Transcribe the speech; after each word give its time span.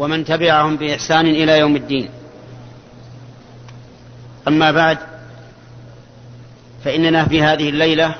ومن 0.00 0.24
تبعهم 0.24 0.76
بإحسان 0.76 1.26
إلى 1.26 1.58
يوم 1.58 1.76
الدين. 1.76 2.10
أما 4.48 4.70
بعد 4.70 4.98
فإننا 6.84 7.24
في 7.28 7.42
هذه 7.42 7.68
الليلة 7.68 8.14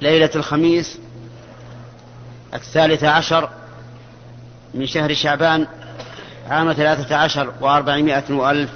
ليلة 0.00 0.30
الخميس 0.36 0.98
الثالثة 2.54 3.08
عشر 3.08 3.48
من 4.74 4.86
شهر 4.86 5.14
شعبان 5.14 5.66
عام 6.48 6.72
ثلاثة 6.72 7.16
عشر 7.16 7.52
وأربعمائة 7.60 8.32
وألف. 8.32 8.70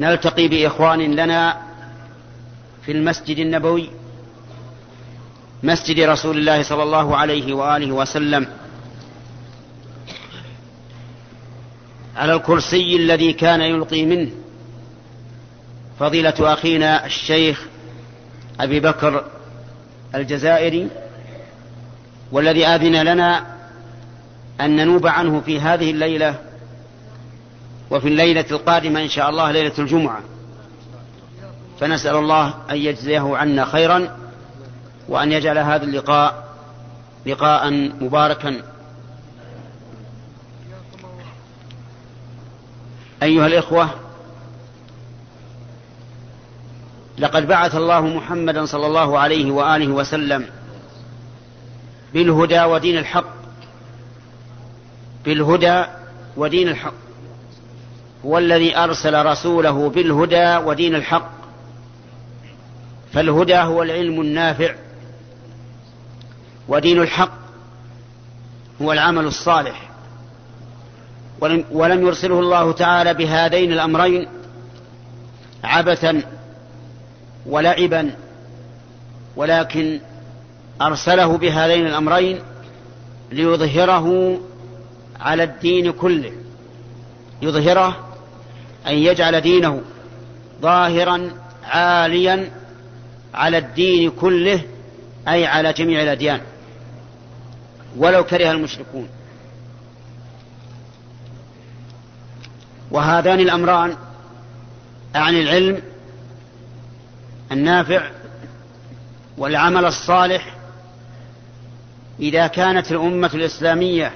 نلتقي 0.00 0.48
بإخوان 0.48 1.14
لنا 1.14 1.56
في 2.82 2.92
المسجد 2.92 3.38
النبوي 3.38 3.90
مسجد 5.62 6.00
رسول 6.00 6.38
الله 6.38 6.62
صلى 6.62 6.82
الله 6.82 7.16
عليه 7.16 7.54
وآله 7.54 7.92
وسلم. 7.92 8.46
على 12.16 12.34
الكرسي 12.34 12.96
الذي 12.96 13.32
كان 13.32 13.60
يلقي 13.60 14.04
منه 14.04 14.30
فضيلة 15.98 16.34
أخينا 16.40 17.06
الشيخ 17.06 17.66
أبي 18.60 18.80
بكر 18.80 19.24
الجزائري 20.14 20.88
والذي 22.32 22.66
آذن 22.66 23.02
لنا 23.02 23.46
أن 24.60 24.76
ننوب 24.76 25.06
عنه 25.06 25.40
في 25.40 25.60
هذه 25.60 25.90
الليلة 25.90 26.34
وفي 27.90 28.08
الليلة 28.08 28.44
القادمة 28.50 29.02
إن 29.02 29.08
شاء 29.08 29.30
الله 29.30 29.50
ليلة 29.50 29.72
الجمعة. 29.78 30.20
فنسأل 31.80 32.16
الله 32.16 32.54
أن 32.70 32.76
يجزيه 32.76 33.36
عنا 33.36 33.64
خيرا. 33.64 34.17
وأن 35.08 35.32
يجعل 35.32 35.58
هذا 35.58 35.84
اللقاء 35.84 36.48
لقاء 37.26 37.70
مباركا. 38.00 38.62
أيها 43.22 43.46
الإخوة 43.46 43.90
لقد 47.18 47.46
بعث 47.46 47.74
الله 47.74 48.00
محمدا 48.00 48.64
صلى 48.64 48.86
الله 48.86 49.18
عليه 49.18 49.50
وآله 49.50 49.88
وسلم 49.88 50.46
بالهدى 52.14 52.62
ودين 52.64 52.98
الحق. 52.98 53.34
بالهدى 55.24 55.84
ودين 56.36 56.68
الحق. 56.68 56.94
هو 58.24 58.38
الذي 58.38 58.76
أرسل 58.76 59.26
رسوله 59.26 59.88
بالهدى 59.90 60.56
ودين 60.56 60.94
الحق. 60.94 61.30
فالهدى 63.12 63.56
هو 63.56 63.82
العلم 63.82 64.20
النافع. 64.20 64.74
ودين 66.68 67.02
الحق 67.02 67.32
هو 68.82 68.92
العمل 68.92 69.24
الصالح. 69.24 69.90
ولم, 71.40 71.64
ولم 71.70 72.06
يرسله 72.06 72.40
الله 72.40 72.72
تعالى 72.72 73.14
بهذين 73.14 73.72
الأمرين 73.72 74.28
عبثا 75.64 76.22
ولعبا 77.46 78.10
ولكن 79.36 80.00
أرسله 80.82 81.38
بهذين 81.38 81.86
الأمرين 81.86 82.38
ليظهره 83.32 84.38
على 85.20 85.42
الدين 85.42 85.92
كله. 85.92 86.32
يظهره 87.42 87.96
أن 88.86 88.94
يجعل 88.94 89.40
دينه 89.40 89.80
ظاهرا 90.62 91.30
عاليا 91.64 92.50
على 93.34 93.58
الدين 93.58 94.10
كله 94.10 94.60
أي 95.28 95.46
على 95.46 95.72
جميع 95.72 96.02
الأديان. 96.02 96.40
ولو 97.96 98.24
كره 98.24 98.50
المشركون. 98.50 99.08
وهذان 102.90 103.40
الأمران 103.40 103.96
عن 105.14 105.34
العلم 105.34 105.82
النافع 107.52 108.10
والعمل 109.38 109.84
الصالح 109.84 110.56
إذا 112.20 112.46
كانت 112.46 112.92
الأمة 112.92 113.30
الإسلامية 113.34 114.12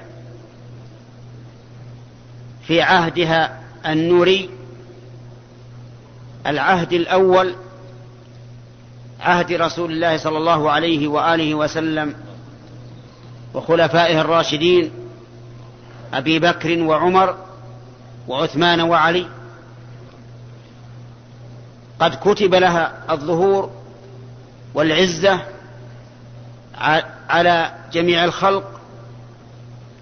في 2.66 2.82
عهدها 2.82 3.60
النوري 3.86 4.50
العهد 6.46 6.92
الأول 6.92 7.54
عهد 9.20 9.52
رسول 9.52 9.92
الله 9.92 10.16
صلى 10.16 10.38
الله 10.38 10.70
عليه 10.70 11.08
وآله 11.08 11.54
وسلم 11.54 12.14
وخلفائه 13.54 14.20
الراشدين 14.20 14.90
أبي 16.14 16.38
بكر 16.38 16.82
وعمر 16.82 17.36
وعثمان 18.28 18.80
وعلي. 18.80 19.26
قد 22.00 22.14
كتب 22.14 22.54
لها 22.54 22.92
الظهور 23.10 23.70
والعزة 24.74 25.40
على 27.28 27.72
جميع 27.92 28.24
الخلق 28.24 28.80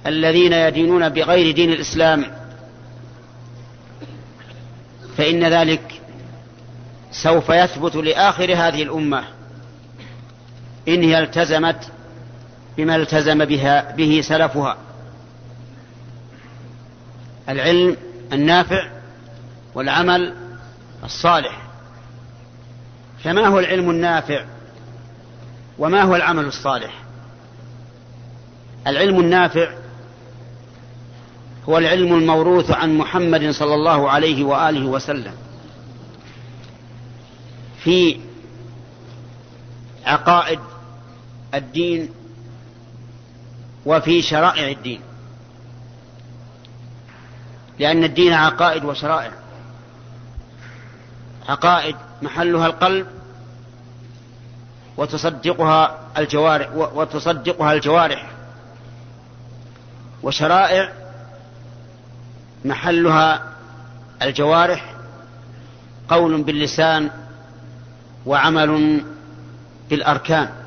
الذين 0.07 0.53
يدينون 0.53 1.09
بغير 1.09 1.55
دين 1.55 1.73
الإسلام. 1.73 2.25
فإن 5.17 5.45
ذلك 5.45 6.01
سوف 7.13 7.49
يثبت 7.49 7.97
لآخر 7.97 8.55
هذه 8.55 8.83
الأمة 8.83 9.25
إن 10.89 11.03
هي 11.03 11.19
التزمت 11.19 11.93
بما 12.77 12.97
التزم 12.97 13.45
بها 13.45 13.93
به 13.97 14.21
سلفها. 14.25 14.77
العلم 17.49 17.97
النافع 18.33 18.91
والعمل 19.75 20.35
الصالح. 21.05 21.63
فما 23.25 23.47
هو 23.47 23.59
العلم 23.59 23.91
النافع 23.91 24.45
وما 25.79 26.03
هو 26.03 26.17
العمل 26.17 26.45
الصالح؟ 26.45 27.03
العلم 28.87 29.21
النافع 29.21 29.75
هو 31.69 31.79
العلم 31.79 32.15
الموروث 32.15 32.71
عن 32.71 32.99
محمد 32.99 33.51
صلى 33.51 33.75
الله 33.75 34.11
عليه 34.11 34.45
وآله 34.45 34.87
وسلم. 34.87 35.35
في 37.85 38.21
عقائد 40.07 40.59
الدين 41.55 42.09
وفي 43.87 44.23
شرائع 44.23 44.69
الدين. 44.69 45.01
لأن 47.79 48.05
الدين 48.05 48.33
عقائد 48.33 48.85
وشرائع. 48.85 49.33
عقائد 51.49 51.97
محلها 52.23 52.67
القلب 52.67 53.07
وتصدقها 54.97 55.99
الجوارح 56.19 56.73
وتصدقها 56.75 57.73
الجوارح. 57.73 58.31
وشرائع 60.23 60.93
محلها 62.65 63.53
الجوارح. 64.23 64.95
قول 66.09 66.43
باللسان 66.43 67.11
وعمل 68.27 69.05
بالأركان. 69.91 70.60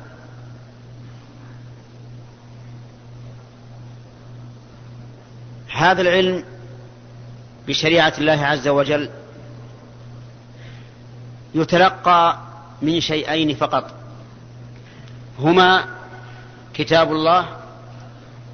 هذا 5.74 6.02
العلم 6.02 6.44
بشريعة 7.68 8.12
الله 8.18 8.46
عز 8.46 8.68
وجل 8.68 9.10
يتلقى 11.54 12.38
من 12.82 13.00
شيئين 13.00 13.54
فقط. 13.56 13.90
هما 15.38 15.84
كتاب 16.74 17.12
الله 17.12 17.46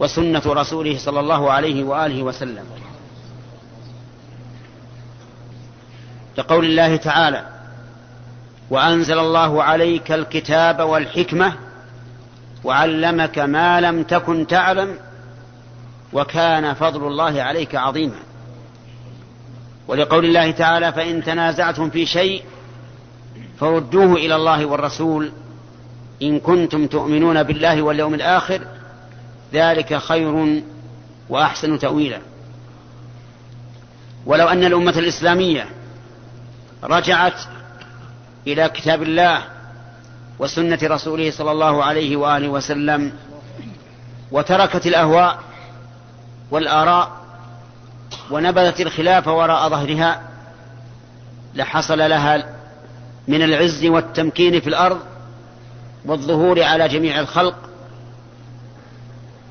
وسنة 0.01 0.43
رسوله 0.47 0.99
صلى 0.99 1.21
الله 1.21 1.53
عليه 1.53 1.85
وآله 1.85 2.23
وسلم. 2.23 2.65
لقول 6.39 6.65
الله 6.65 6.97
تعالى 6.97 7.47
وأنزل 8.71 9.19
الله 9.19 9.63
عليك 9.63 10.13
الكتاب 10.13 10.81
والحكمة 10.81 11.55
وعلمك 12.65 13.39
ما 13.39 13.81
لم 13.81 14.03
تكن 14.03 14.47
تعلم 14.47 14.99
وكان 16.13 16.75
فضل 16.75 17.07
الله 17.07 17.43
عليك 17.43 17.75
عظيما. 17.75 18.19
ولقول 19.89 20.25
الله 20.25 20.51
تعالى 20.51 20.93
فإن 20.93 21.25
تنازعتم 21.25 21.91
في 21.91 22.07
شيء 22.07 22.45
فردوه 23.61 24.15
إلى 24.15 24.37
الله 24.37 24.67
والرسول 24.67 25.33
إن 26.23 26.41
كنتم 26.41 26.87
تؤمنون 26.87 27.43
بالله 27.43 27.83
واليوم 27.83 28.15
الآخر 28.15 28.67
ذلك 29.53 29.97
خير 29.97 30.63
وأحسن 31.29 31.79
تأويلا. 31.79 32.21
ولو 34.27 34.49
أن 34.49 34.65
الأمة 34.65 34.99
الإسلامية 34.99 35.67
رجعت 36.85 37.41
إلى 38.47 38.69
كتاب 38.69 39.03
الله 39.03 39.43
وسنة 40.39 40.79
رسوله 40.83 41.31
صلى 41.31 41.51
الله 41.51 41.85
عليه 41.85 42.17
وآله 42.17 42.49
وسلم 42.49 43.13
وتركت 44.33 44.87
الأهواء 44.87 45.39
والآراء 46.51 47.21
ونبذت 48.31 48.81
الخلاف 48.81 49.29
وراء 49.29 49.69
ظهرها 49.69 50.23
لحصل 51.55 51.99
لها 51.99 52.47
من 53.29 53.43
العز 53.43 53.85
والتمكين 53.85 54.61
في 54.61 54.67
الأرض 54.67 55.01
والظهور 56.05 56.63
على 56.63 56.89
جميع 56.89 57.21
الخلق 57.21 57.57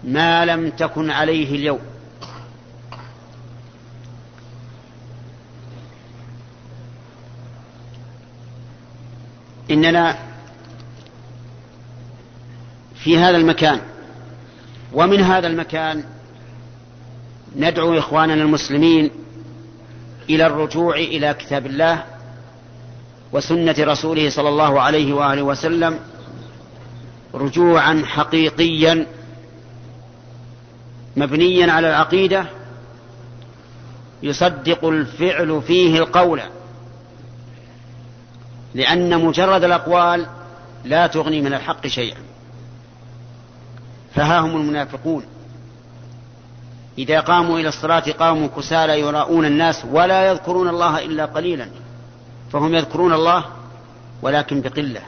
ما 0.04 0.46
لم 0.46 0.69
تكن 0.69 1.12
عليه 1.12 1.56
اليوم. 1.56 1.80
إننا 9.72 10.18
في 12.96 13.18
هذا 13.18 13.38
المكان 13.38 13.81
ومن 14.94 15.22
هذا 15.22 15.48
المكان 15.48 16.04
ندعو 17.56 18.00
إخواننا 18.00 18.34
المسلمين 18.44 19.12
إلى 20.30 20.46
الرجوع 20.46 20.96
إلى 20.96 21.34
كتاب 21.34 21.66
الله 21.66 22.04
وسنة 23.31 23.75
رسوله 23.80 24.30
صلى 24.30 24.50
الله 24.50 24.81
عليه 24.81 25.13
وآله 25.13 25.44
وسلم 25.44 26.00
رجوعا 27.34 28.04
حقيقيا 28.06 29.07
مبنيا 31.16 31.72
على 31.72 31.90
العقيدة 31.90 32.46
يصدق 34.24 34.86
الفعل 34.86 35.62
فيه 35.68 35.98
القول 35.98 36.42
لأن 38.74 39.25
مجرد 39.25 39.63
الأقوال 39.63 40.25
لا 40.86 41.07
تغني 41.07 41.42
من 41.42 41.54
الحق 41.54 41.88
شيئا. 41.88 42.18
فها 44.16 44.40
هم 44.40 44.56
المنافقون. 44.56 45.24
إذا 47.00 47.19
قاموا 47.19 47.60
إلى 47.60 47.69
الصلاة 47.69 48.12
قاموا 48.19 48.48
كسالى 48.48 49.00
يراءون 49.00 49.46
الناس 49.46 49.86
ولا 49.92 50.31
يذكرون 50.31 50.69
الله 50.69 51.06
إلا 51.06 51.25
قليلا. 51.25 51.68
فهم 52.51 52.75
يذكرون 52.75 53.13
الله 53.13 53.46
ولكن 54.22 54.62
بقلة. 54.62 55.01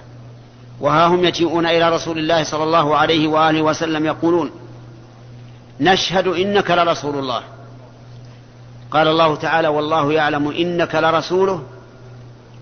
وها 0.80 1.08
هم 1.08 1.26
يجيئون 1.26 1.66
إلى 1.66 1.90
رسول 1.90 2.18
الله 2.18 2.44
صلى 2.44 2.64
الله 2.64 2.96
عليه 2.96 3.28
وآله 3.28 3.62
وسلم 3.62 4.06
يقولون 4.06 4.52
نشهد 5.80 6.28
إنك 6.28 6.72
لرسول 6.72 7.20
الله. 7.20 7.42
قال 8.92 9.08
الله 9.08 9.36
تعالى 9.36 9.68
والله 9.68 10.14
يعلم 10.14 10.48
إنك 10.48 10.96
لرسوله. 10.96 11.64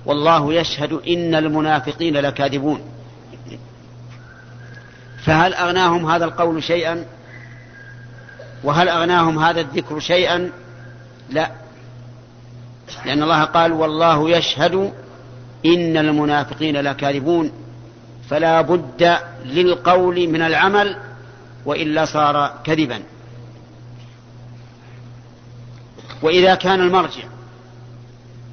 والله 0.05 0.53
يشهد 0.53 0.93
إن 0.93 1.35
المنافقين 1.35 2.17
لكاذبون. 2.17 2.81
فهل 5.25 5.53
أغناهم 5.53 6.11
هذا 6.11 6.25
القول 6.25 6.63
شيئا؟ 6.63 7.05
وهل 8.63 8.89
أغناهم 8.89 9.39
هذا 9.39 9.61
الذكر 9.61 9.99
شيئا؟ 9.99 10.51
لا. 11.29 11.51
لأن 13.05 13.23
الله 13.23 13.43
قال 13.43 13.71
والله 13.71 14.29
يشهد 14.29 14.93
إن 15.65 15.97
المنافقين 15.97 16.77
لكاذبون 16.77 17.51
فلا 18.29 18.61
بد 18.61 19.17
للقول 19.45 20.27
من 20.27 20.41
العمل 20.41 20.97
وإلا 21.65 22.05
صار 22.05 22.53
كذبا. 22.63 23.01
وإذا 26.21 26.55
كان 26.55 26.81
المرجع 26.81 27.23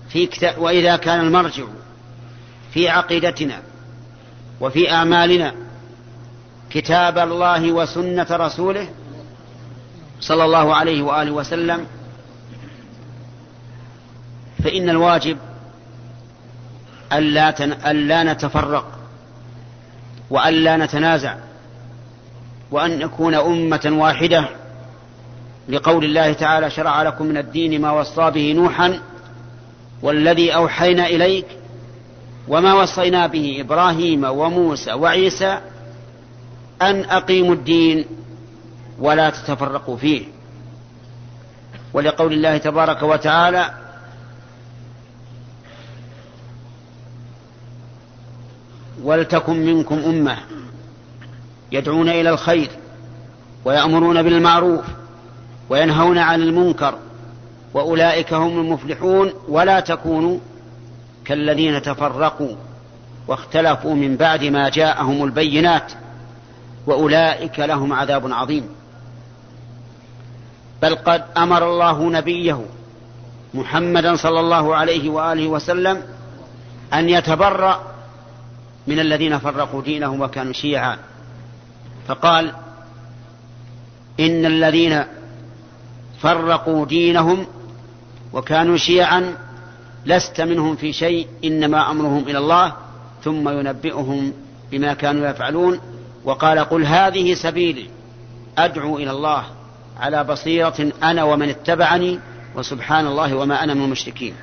في 0.09 0.29
وإذا 0.59 0.97
كان 0.97 1.21
المرجع 1.21 1.65
في 2.73 2.89
عقيدتنا 2.89 3.63
وفي 4.61 4.91
أعمالنا 4.91 5.55
كتاب 6.71 7.19
الله 7.19 7.73
وسنة 7.73 8.27
رسوله 8.31 8.89
صلى 10.21 10.45
الله 10.45 10.75
عليه 10.75 11.03
وآله 11.03 11.31
وسلم 11.31 11.87
فإن 14.65 14.91
الواجب 14.91 15.39
ألا, 17.13 17.51
تن... 17.51 17.73
ألا 17.73 18.23
نتفرق 18.23 18.99
وألا 20.31 20.77
نتنازع 20.77 21.37
وأن 22.71 22.99
نكون 22.99 23.35
أمة 23.35 23.89
واحدة. 23.93 24.49
لقول 25.69 26.05
الله 26.05 26.33
تعالى 26.33 26.71
شرع 26.71 27.03
لكم 27.03 27.27
من 27.27 27.37
الدين 27.37 27.81
ما 27.81 27.91
وصى 27.91 28.31
به 28.31 28.53
نوحا 28.53 29.01
والذي 30.03 30.55
أوحينا 30.55 31.07
إليك 31.07 31.47
وما 32.49 32.75
وصينا 32.75 33.27
به 33.27 33.57
إبراهيم 33.61 34.25
وموسى 34.25 34.93
وعيسى 34.93 35.59
أن 36.83 37.05
أقيموا 37.05 37.55
الدين 37.55 38.05
ولا 38.99 39.31
تتفرقوا 39.31 39.97
فيه. 39.97 40.27
ولقول 41.93 42.33
الله 42.33 42.59
تبارك 42.59 43.03
وتعالى 43.03 43.71
ولتكن 49.03 49.67
منكم 49.67 49.99
أمة 49.99 50.39
يدعون 51.73 52.09
إلى 52.09 52.31
الخير 52.31 52.71
ويأمرون 53.65 54.23
بالمعروف 54.23 54.85
وينهون 55.71 56.19
عن 56.19 56.43
المنكر 56.43 56.99
وأولئك 57.75 58.33
هم 58.33 58.61
المفلحون 58.61 59.33
ولا 59.49 59.81
تكونوا 59.81 60.39
كالذين 61.25 61.83
تفرقوا 61.83 62.57
واختلفوا 63.29 63.95
من 63.95 64.17
بعد 64.17 64.45
ما 64.45 64.69
جاءهم 64.69 65.25
البينات 65.25 65.93
وأولئك 66.87 67.59
لهم 67.59 67.93
عذاب 67.93 68.33
عظيم. 68.33 68.69
بل 70.83 70.95
قد 70.95 71.25
أمر 71.37 71.71
الله 71.71 72.11
نبيه 72.11 72.65
محمدا 73.55 74.17
صلى 74.17 74.41
الله 74.41 74.77
عليه 74.77 75.11
وآله 75.11 75.47
وسلم 75.47 76.03
أن 76.95 77.09
يتبرأ 77.09 77.81
من 78.87 79.01
الذين 79.01 79.39
فرقوا 79.39 79.83
دينهم 79.83 80.21
وكانوا 80.21 80.53
شيعا. 80.53 80.99
فقال 82.09 82.53
إن 84.21 84.47
الذين 84.47 85.05
فرقوا 86.21 86.87
دينهم 86.87 87.47
وكانوا 88.33 88.77
شيعا 88.77 89.37
لست 90.07 90.41
منهم 90.41 90.77
في 90.77 90.93
شيء 90.93 91.29
إنما 91.45 91.91
أمرهم 91.91 92.25
إلى 92.29 92.39
الله 92.39 92.73
ثم 93.25 93.49
ينبئهم 93.49 94.33
بما 94.71 94.95
كانوا 94.95 95.29
يفعلون. 95.29 95.81
وقال 96.25 96.59
قل 96.59 96.85
هذه 96.85 97.35
سبيلي 97.35 97.91
أدعو 98.59 98.97
إلى 98.99 99.11
الله. 99.11 99.45
على 100.01 100.25
بصيرة 100.25 100.93
أنا 101.03 101.25
ومن 101.25 101.49
اتبعني 101.49 102.21
وسبحان 102.55 103.07
الله 103.07 103.35
وما 103.35 103.65
أنا 103.65 103.75
من 103.75 103.85
المشركين. 103.85 104.35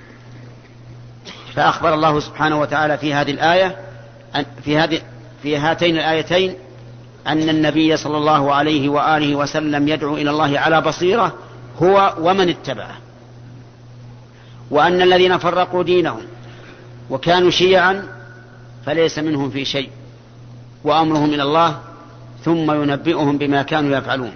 فأخبر 1.55 1.93
الله 1.93 2.19
سبحانه 2.19 2.59
وتعالى 2.59 2.97
في 2.97 3.13
هذه 3.13 3.31
الآية 3.31 3.75
في 4.63 4.77
هذه 4.77 5.01
في 5.43 5.57
هاتين 5.57 5.95
الآيتين 5.97 6.55
أن 7.27 7.49
النبي 7.49 7.97
صلى 7.97 8.17
الله 8.17 8.53
عليه 8.53 8.89
وآله 8.89 9.35
وسلم 9.35 9.87
يدعو 9.87 10.17
إلى 10.17 10.29
الله 10.29 10.59
على 10.59 10.81
بصيرة 10.81 11.33
هو 11.81 12.15
ومن 12.19 12.49
اتبعه. 12.49 12.97
وأن 14.71 15.01
الذين 15.01 15.37
فرقوا 15.37 15.83
دينهم 15.83 16.21
وكانوا 17.09 17.49
شيعا 17.49 18.07
فليس 18.85 19.19
منهم 19.19 19.49
في 19.49 19.65
شيء 19.65 19.89
وأمرهم 20.83 21.33
إلى 21.33 21.43
الله 21.43 21.79
ثم 22.43 22.71
ينبئهم 22.71 23.37
بما 23.37 23.61
كانوا 23.61 23.97
يفعلون. 23.97 24.31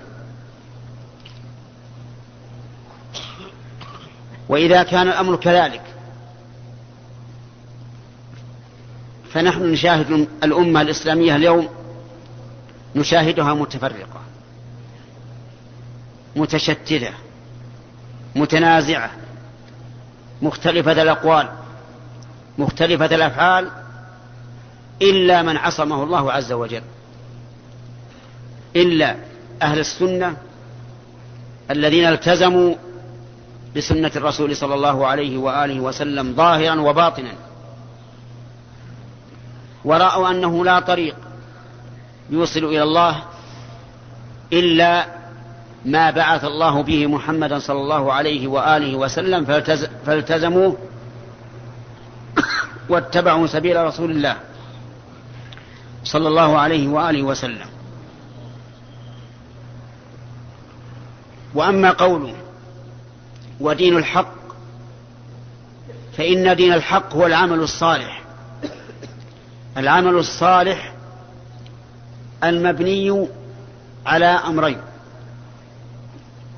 وإذا 4.50 4.84
كان 4.84 5.08
الأمر 5.08 5.36
كذلك. 5.36 5.82
فنحن 9.34 9.72
نشاهد 9.72 10.28
الأمة 10.44 10.82
الإسلامية 10.82 11.36
اليوم 11.36 11.70
نشاهدها 12.96 13.54
متفرقة 13.54 14.22
متشتتة 16.36 17.14
متنازعة 18.36 19.12
مختلفة 20.42 21.02
الأقوال 21.02 21.50
مختلفة 22.58 23.16
الأفعال 23.16 23.72
إلا 25.02 25.42
من 25.42 25.58
عصمه 25.58 26.04
الله 26.04 26.32
عز 26.32 26.52
وجل. 26.52 26.82
إلا 28.76 29.16
أهل 29.62 29.80
السنة 29.80 30.38
الذين 31.72 32.06
التزموا 32.06 32.76
بسنة 33.78 34.12
الرسول 34.16 34.56
صلى 34.56 34.74
الله 34.74 35.08
عليه 35.08 35.38
وآله 35.38 35.80
وسلم 35.80 36.34
ظاهرا 36.36 36.82
وباطنا. 36.82 37.34
ورأوا 39.86 40.30
أنه 40.30 40.66
لا 40.66 40.80
طريق 40.80 41.16
يوصل 42.30 42.64
إلى 42.64 42.84
الله 42.84 43.24
إلا 44.54 45.06
ما 45.86 46.12
بعث 46.12 46.46
الله 46.46 46.84
به 46.84 47.08
محمدا 47.08 47.60
صلى 47.60 47.82
الله 47.82 48.14
عليه 48.14 48.48
وآله 48.48 48.96
وسلم 48.96 49.46
فالتزموه 50.06 50.78
واتبعوا 52.90 53.48
سبيل 53.48 53.86
رسول 53.86 54.12
الله 54.12 54.38
صلى 56.04 56.28
الله 56.28 56.58
عليه 56.58 56.88
وآله 56.88 57.24
وسلم. 57.24 57.68
وأما 61.54 61.92
قوله 61.92 62.47
ودين 63.60 63.98
الحق 63.98 64.34
فإن 66.18 66.56
دين 66.56 66.74
الحق 66.74 67.14
هو 67.16 67.26
العمل 67.26 67.60
الصالح. 67.60 68.22
العمل 69.78 70.16
الصالح 70.16 70.94
المبني 72.44 73.28
على 74.06 74.26
أمرين. 74.26 74.82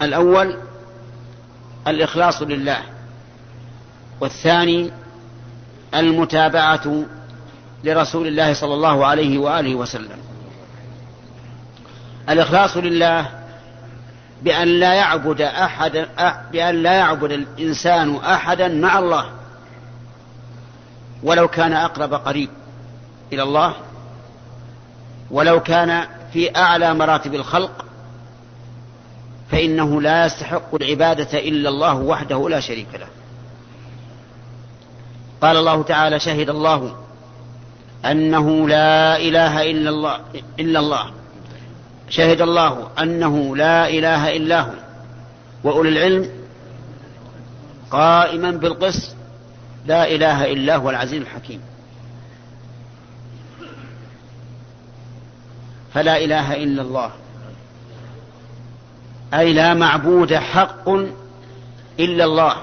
الأول 0.01 0.57
الإخلاص 1.87 2.41
لله 2.41 2.79
والثاني 4.21 4.91
المتابعة 5.95 7.03
لرسول 7.83 8.27
الله 8.27 8.53
صلى 8.53 8.73
الله 8.73 9.05
عليه 9.05 9.37
وآله 9.37 9.75
وسلم. 9.75 10.17
الإخلاص 12.29 12.77
لله 12.77 13.38
بأن 14.43 14.67
لا 14.67 14.93
يعبد 14.93 15.41
أحد 15.41 16.07
بأن 16.51 16.83
لا 16.83 16.93
يعبد 16.93 17.31
الإنسان 17.31 18.15
أحدا 18.15 18.67
مع 18.67 18.99
الله. 18.99 19.29
ولو 21.23 21.47
كان 21.47 21.73
أقرب 21.73 22.13
قريب 22.13 22.49
إلى 23.33 23.43
الله. 23.43 23.73
ولو 25.31 25.59
كان 25.59 26.07
في 26.33 26.55
أعلى 26.55 26.93
مراتب 26.93 27.35
الخلق. 27.35 27.85
فإنه 29.51 30.01
لا 30.01 30.25
يستحق 30.25 30.75
العبادة 30.75 31.39
إلا 31.39 31.69
الله 31.69 31.95
وحده 31.95 32.49
لا 32.49 32.59
شريك 32.59 32.87
له. 32.93 33.07
قال 35.41 35.57
الله 35.57 35.83
تعالى 35.83 36.19
شهد 36.19 36.49
الله 36.49 36.95
أنه 38.05 38.67
لا 38.67 39.17
إله 39.17 39.71
إلا 39.71 39.89
الله 39.89 40.19
إلا 40.59 40.79
الله. 40.79 41.18
شهد 42.09 42.41
الله 42.41 42.89
أنه 42.99 43.55
لا 43.55 43.89
إله 43.89 44.37
إلا 44.37 44.61
هو. 44.61 44.73
وأولي 45.63 45.89
العلم 45.89 46.29
قائما 47.91 48.51
بالقسط 48.51 49.15
لا 49.87 50.11
إله 50.11 50.51
إلا 50.51 50.75
هو 50.75 50.89
العزيز 50.89 51.21
الحكيم. 51.21 51.61
فلا 55.93 56.17
إله 56.17 56.63
إلا 56.63 56.81
الله. 56.81 57.11
أي 59.33 59.53
لا 59.53 59.73
معبود 59.73 60.33
حق 60.33 60.89
إلا 61.99 62.25
الله. 62.25 62.55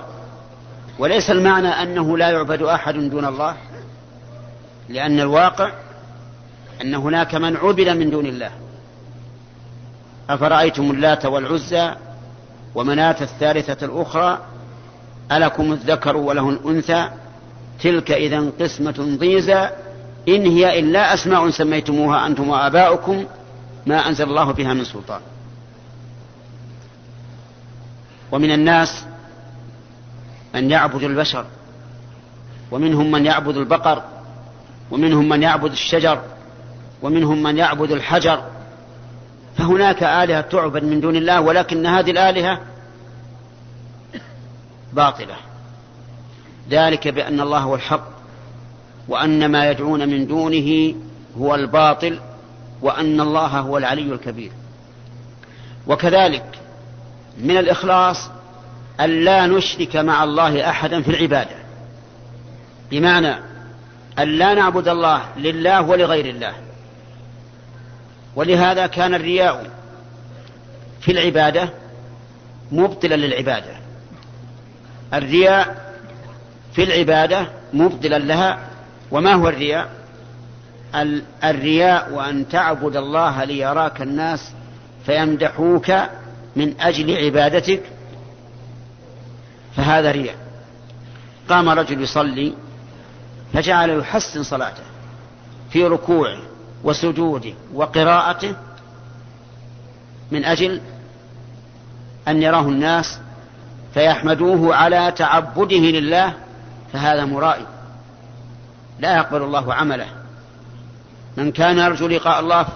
وليس 0.98 1.30
المعنى 1.30 1.68
أنه 1.68 2.18
لا 2.18 2.30
يعبد 2.30 2.62
أحد 2.62 2.94
دون 2.94 3.24
الله 3.24 3.56
لأن 4.88 5.20
الواقع 5.20 5.72
أن 6.82 6.94
هناك 6.94 7.34
من 7.34 7.56
عبد 7.56 7.88
من 7.88 8.10
دون 8.10 8.26
الله. 8.26 8.65
أفرأيتم 10.30 10.90
اللات 10.90 11.26
والعزى 11.26 11.94
ومناة 12.74 13.16
الثالثة 13.20 13.86
الأخرى 13.86 14.38
ألكم 15.32 15.72
الذكر 15.72 16.16
وله 16.16 16.50
الأنثى 16.50 17.10
تلك 17.80 18.10
إذا 18.10 18.50
قسمة 18.60 19.16
ضيزى 19.18 19.70
إن 20.28 20.46
هي 20.46 20.78
إلا 20.78 21.14
أسماء 21.14 21.50
سميتموها 21.50 22.26
أنتم 22.26 22.48
وآباؤكم 22.48 23.24
ما 23.86 24.08
أنزل 24.08 24.24
الله 24.24 24.52
بها 24.52 24.74
من 24.74 24.84
سلطان. 24.84 25.20
ومن 28.32 28.52
الناس 28.52 29.04
من 30.54 30.70
يعبد 30.70 31.02
البشر 31.02 31.44
ومنهم 32.70 33.10
من 33.10 33.26
يعبد 33.26 33.56
البقر 33.56 34.02
ومنهم 34.90 35.28
من 35.28 35.42
يعبد 35.42 35.72
الشجر 35.72 36.20
ومنهم 37.02 37.42
من 37.42 37.58
يعبد 37.58 37.90
الحجر 37.92 38.42
فهناك 39.58 40.02
آلهة 40.02 40.40
تعبد 40.40 40.84
من 40.84 41.00
دون 41.00 41.16
الله 41.16 41.40
ولكن 41.40 41.86
هذه 41.86 42.10
الآلهة 42.10 42.60
باطلة. 44.92 45.36
ذلك 46.70 47.08
بأن 47.08 47.40
الله 47.40 47.58
هو 47.58 47.74
الحق 47.74 48.08
وأن 49.08 49.50
ما 49.52 49.70
يدعون 49.70 50.08
من 50.08 50.26
دونه 50.26 50.94
هو 51.38 51.54
الباطل 51.54 52.18
وأن 52.82 53.20
الله 53.20 53.46
هو 53.46 53.78
العلي 53.78 54.12
الكبير. 54.12 54.50
وكذلك 55.86 56.58
من 57.38 57.56
الإخلاص 57.56 58.30
أن 59.00 59.24
لا 59.24 59.46
نشرك 59.46 59.96
مع 59.96 60.24
الله 60.24 60.70
أحدا 60.70 61.02
في 61.02 61.10
العبادة. 61.10 61.56
بمعنى 62.90 63.34
أن 64.18 64.28
لا 64.28 64.54
نعبد 64.54 64.88
الله 64.88 65.22
لله 65.36 65.82
ولغير 65.82 66.26
الله. 66.26 66.65
ولهذا 68.36 68.86
كان 68.86 69.14
الرياء 69.14 69.70
في 71.00 71.12
العبادة 71.12 71.68
مبطلا 72.72 73.14
للعبادة. 73.14 73.76
الرياء 75.14 75.92
في 76.72 76.82
العبادة 76.82 77.46
مبطلا 77.72 78.18
لها 78.18 78.58
وما 79.10 79.32
هو 79.32 79.48
الرياء؟ 79.48 79.90
الرياء 81.44 82.12
وأن 82.12 82.48
تعبد 82.48 82.96
الله 82.96 83.44
ليراك 83.44 84.02
الناس 84.02 84.52
فيمدحوك 85.06 85.92
من 86.56 86.80
أجل 86.80 87.16
عبادتك 87.16 87.82
فهذا 89.76 90.10
رياء. 90.10 90.36
قام 91.48 91.68
رجل 91.68 92.02
يصلي 92.02 92.54
فجعل 93.52 93.98
يحسن 93.98 94.42
صلاته 94.42 94.82
في 95.70 95.84
ركوعه. 95.84 96.38
وسجوده 96.86 97.52
وقراءته 97.74 98.54
من 100.30 100.44
أجل 100.44 100.80
أن 102.28 102.42
يراه 102.42 102.60
الناس 102.60 103.18
فيحمدوه 103.94 104.74
على 104.76 105.12
تعبده 105.16 105.76
لله 105.76 106.34
فهذا 106.92 107.24
مرائي. 107.24 107.66
لا 109.00 109.16
يقبل 109.16 109.42
الله 109.42 109.74
عمله. 109.74 110.06
من 111.36 111.52
كان 111.52 111.78
يرجو 111.78 112.06
لقاء 112.06 112.40
الله 112.40 112.66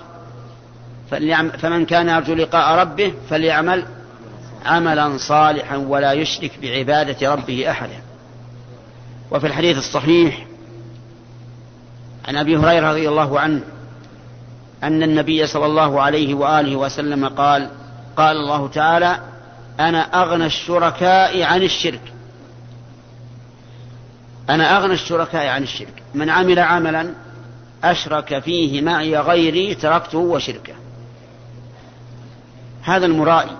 فمن 1.58 1.86
كان 1.86 2.08
يرجو 2.08 2.34
لقاء 2.34 2.78
ربه 2.78 3.14
فليعمل 3.30 3.84
عملا 4.66 5.18
صالحا 5.18 5.76
ولا 5.76 6.12
يشرك 6.12 6.52
بعبادة 6.62 7.34
ربه 7.34 7.70
أحدا. 7.70 8.02
وفي 9.30 9.46
الحديث 9.46 9.78
الصحيح 9.78 10.46
عن 12.28 12.36
أبي 12.36 12.56
هريرة 12.56 12.90
رضي 12.90 13.08
الله 13.08 13.40
عنه 13.40 13.62
أن 14.82 15.02
النبي 15.02 15.46
صلى 15.46 15.66
الله 15.66 16.02
عليه 16.02 16.34
وآله 16.34 16.76
وسلم 16.76 17.28
قال 17.28 17.70
قال 18.16 18.36
الله 18.36 18.68
تعالى 18.68 19.20
أنا 19.80 20.22
أغنى 20.22 20.46
الشركاء 20.46 21.42
عن 21.42 21.62
الشرك. 21.62 22.12
أنا 24.50 24.76
أغنى 24.76 24.92
الشركاء 24.92 25.46
عن 25.46 25.62
الشرك. 25.62 26.02
من 26.14 26.30
عمل 26.30 26.58
عملا 26.58 27.14
أشرك 27.84 28.38
فيه 28.38 28.82
معي 28.82 29.18
غيري 29.18 29.74
تركته 29.74 30.18
وشركه. 30.18 30.74
هذا 32.82 33.06
المرائي 33.06 33.56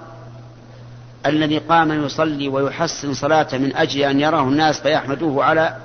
الذي 1.27 1.59
قام 1.59 2.05
يصلي 2.05 2.49
ويحسن 2.49 3.15
صلاته 3.15 3.59
من 3.59 3.77
أجل 3.77 4.03
أن 4.03 4.21
يراه 4.21 4.43
الناس 4.43 4.81
فيحمدوه 4.81 5.45
على 5.45 5.77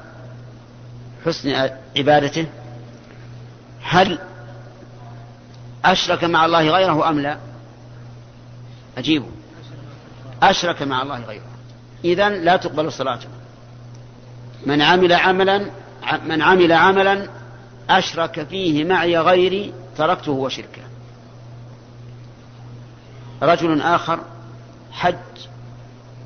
حسن 1.25 1.70
عبادته 1.98 2.46
هل 3.82 4.20
أشرك 5.86 6.24
مع 6.24 6.46
الله 6.46 6.70
غيره 6.70 7.10
أم 7.10 7.20
لا؟ 7.20 7.38
أجيبه. 8.98 9.30
أشرك 10.44 10.82
مع 10.82 11.01
الله 11.01 11.20
غيره. 11.20 11.44
إذا 12.06 12.30
لا 12.30 12.56
تقبل 12.56 12.92
صلاته 12.92 13.27
من 14.65 14.82
عمل 14.82 15.13
عملا 15.13 15.65
من 16.25 16.42
عمل 16.42 16.72
عملا 16.72 17.27
أشرك 17.89 18.48
فيه 18.50 18.84
معي 18.84 19.18
غيري 19.18 19.74
تركته 19.98 20.32
وشركه. 20.32 20.82
رجل 23.42 23.82
آخر 23.82 24.20
حج 24.92 25.15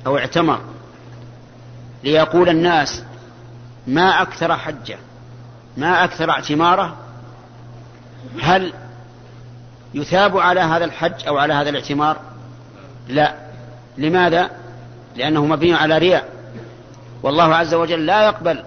أو 0.06 0.18
اعتمر 0.18 0.60
ليقول 2.04 2.48
الناس 2.48 3.02
ما 3.86 4.22
أكثر 4.22 4.56
حجة 4.56 4.98
ما 5.76 6.04
أكثر 6.04 6.30
اعتماره؟ 6.30 6.96
هل 8.40 8.72
يثاب 9.94 10.38
على 10.38 10.60
هذا 10.60 10.84
الحج 10.84 11.26
أو 11.26 11.38
على 11.38 11.54
هذا 11.54 11.70
الاعتمار؟ 11.70 12.20
لا. 13.08 13.34
لماذا؟ 13.98 14.50
لأنه 15.16 15.46
مبني 15.46 15.74
على 15.74 15.98
رياء. 15.98 16.28
والله 17.22 17.54
عز 17.54 17.74
وجل 17.74 18.06
لا 18.06 18.24
يقبل 18.24 18.64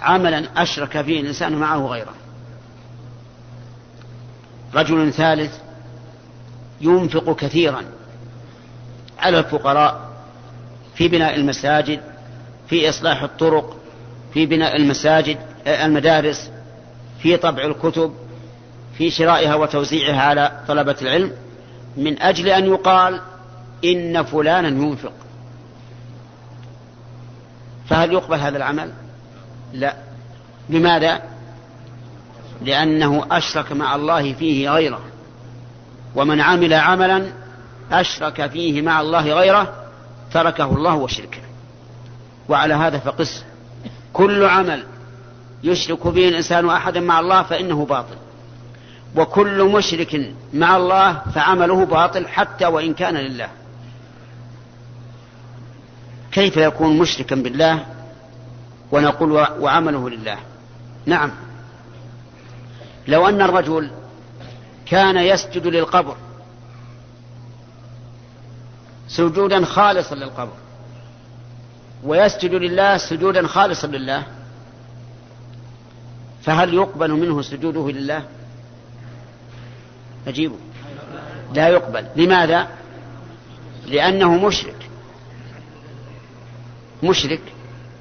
عملا 0.00 0.44
أشرك 0.56 1.02
فيه 1.02 1.20
الإنسان 1.20 1.52
معه 1.52 1.86
غيره. 1.86 2.14
رجل 4.74 5.12
ثالث 5.12 5.52
ينفق 6.80 7.36
كثيرا 7.36 7.82
على 9.18 9.38
الفقراء 9.38 10.10
في 10.94 11.08
بناء 11.08 11.34
المساجد 11.34 12.00
في 12.68 12.88
إصلاح 12.88 13.22
الطرق 13.22 13.76
في 14.34 14.46
بناء 14.46 14.76
المساجد 14.76 15.38
المدارس 15.66 16.50
في 17.22 17.36
طبع 17.36 17.64
الكتب 17.64 18.14
في 18.98 19.10
شرائها 19.10 19.54
وتوزيعها 19.54 20.22
على 20.22 20.60
طلبة 20.68 20.96
العلم 21.02 21.32
من 21.96 22.22
أجل 22.22 22.48
أن 22.48 22.66
يقال 22.66 23.20
إن 23.84 24.22
فلانا 24.22 24.68
ينفق. 24.68 25.12
فهل 27.88 28.12
يقبل 28.12 28.38
هذا 28.38 28.56
العمل؟ 28.56 28.92
لا. 29.72 29.96
لماذا؟ 30.68 31.22
لأنه 32.62 33.26
أشرك 33.30 33.72
مع 33.72 33.94
الله 33.94 34.32
فيه 34.32 34.70
غيره. 34.70 35.00
ومن 36.14 36.40
عمل 36.40 36.74
عملا 36.74 37.32
أشرك 37.92 38.50
فيه 38.50 38.82
مع 38.82 39.00
الله 39.00 39.32
غيره 39.32 39.74
تركه 40.32 40.76
الله 40.76 40.94
وشركه. 40.94 41.40
وعلى 42.48 42.74
هذا 42.74 42.98
فقس. 42.98 43.44
كل 44.12 44.44
عمل 44.44 44.84
يشرك 45.64 46.06
به 46.06 46.28
الإنسان 46.28 46.70
أحدا 46.70 47.00
مع 47.00 47.20
الله 47.20 47.42
فإنه 47.42 47.84
باطل. 47.84 48.16
وكل 49.16 49.64
مشرك 49.64 50.34
مع 50.54 50.76
الله 50.76 51.22
فعمله 51.34 51.84
باطل 51.84 52.28
حتى 52.28 52.66
وإن 52.66 52.94
كان 52.94 53.14
لله. 53.14 53.48
كيف 56.32 56.56
يكون 56.56 56.98
مشركا 56.98 57.36
بالله 57.36 57.86
ونقول 58.92 59.32
وعمله 59.32 60.10
لله؟ 60.10 60.38
نعم. 61.06 61.30
لو 63.08 63.28
أن 63.28 63.42
الرجل 63.42 63.90
كان 64.86 65.16
يسجد 65.16 65.66
للقبر 65.66 66.16
سجودا 69.08 69.64
خالصا 69.64 70.14
للقبر 70.14 70.52
ويسجد 72.04 72.54
لله 72.54 72.96
سجودا 72.96 73.46
خالصا 73.46 73.86
لله 73.86 74.22
فهل 76.42 76.74
يقبل 76.74 77.12
منه 77.12 77.42
سجوده 77.42 77.90
لله؟ 77.90 78.22
أجيبه. 80.26 80.56
لا 81.54 81.68
يقبل. 81.68 82.06
لماذا؟ 82.16 82.68
لأنه 83.86 84.46
مشرك. 84.46 84.90
مشرك 87.02 87.40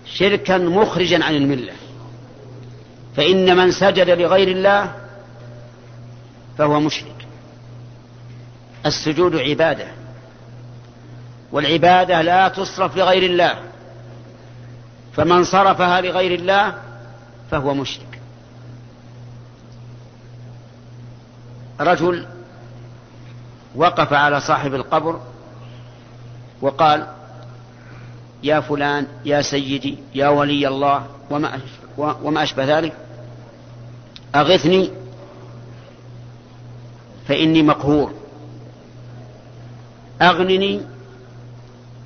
شركا 0.06 0.58
مخرجا 0.58 1.24
عن 1.24 1.36
الملة. 1.36 1.74
فإن 3.16 3.58
من 3.58 3.72
سجد 3.72 4.10
لغير 4.10 4.48
الله 4.48 4.94
فهو 6.58 6.80
مشرك. 6.80 7.28
السجود 8.86 9.36
عبادة. 9.36 9.88
والعبادة 11.52 12.22
لا 12.22 12.48
تصرف 12.48 12.98
لغير 12.98 13.24
الله. 13.24 13.60
فمن 15.16 15.44
صرفها 15.44 16.02
لغير 16.02 16.40
الله 16.40 16.76
فهو 17.52 17.74
مشرك. 17.74 18.15
رجل 21.80 22.28
وقف 23.76 24.14
على 24.14 24.40
صاحب 24.40 24.74
القبر 24.74 25.20
وقال 26.62 27.08
يا 28.44 28.60
فلان 28.60 29.08
يا 29.26 29.42
سيدي 29.42 29.98
يا 30.16 30.28
ولي 30.28 30.68
الله 30.68 31.08
وما 31.30 31.60
وما 31.98 32.44
أشبه 32.44 32.80
ذلك؟ 32.80 32.94
أغثني 34.36 34.92
فإني 37.28 37.64
مقهور. 37.64 38.14
أغنني 40.22 40.82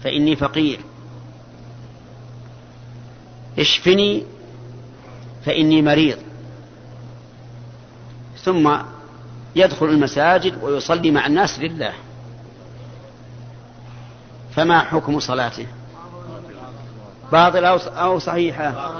فإني 0.03 0.35
فقير. 0.35 0.79
اشفني 3.59 4.23
فإني 5.45 5.81
مريض. 5.81 6.17
ثم 8.43 8.77
يدخل 9.55 9.85
المساجد 9.85 10.63
ويصلي 10.63 11.11
مع 11.11 11.25
الناس 11.25 11.59
لله. 11.59 11.93
فما 14.55 14.79
حكم 14.79 15.19
صلاته؟ 15.19 15.67
باطلة 17.31 17.87
أو 17.87 18.19
صحيحة؟ 18.19 18.93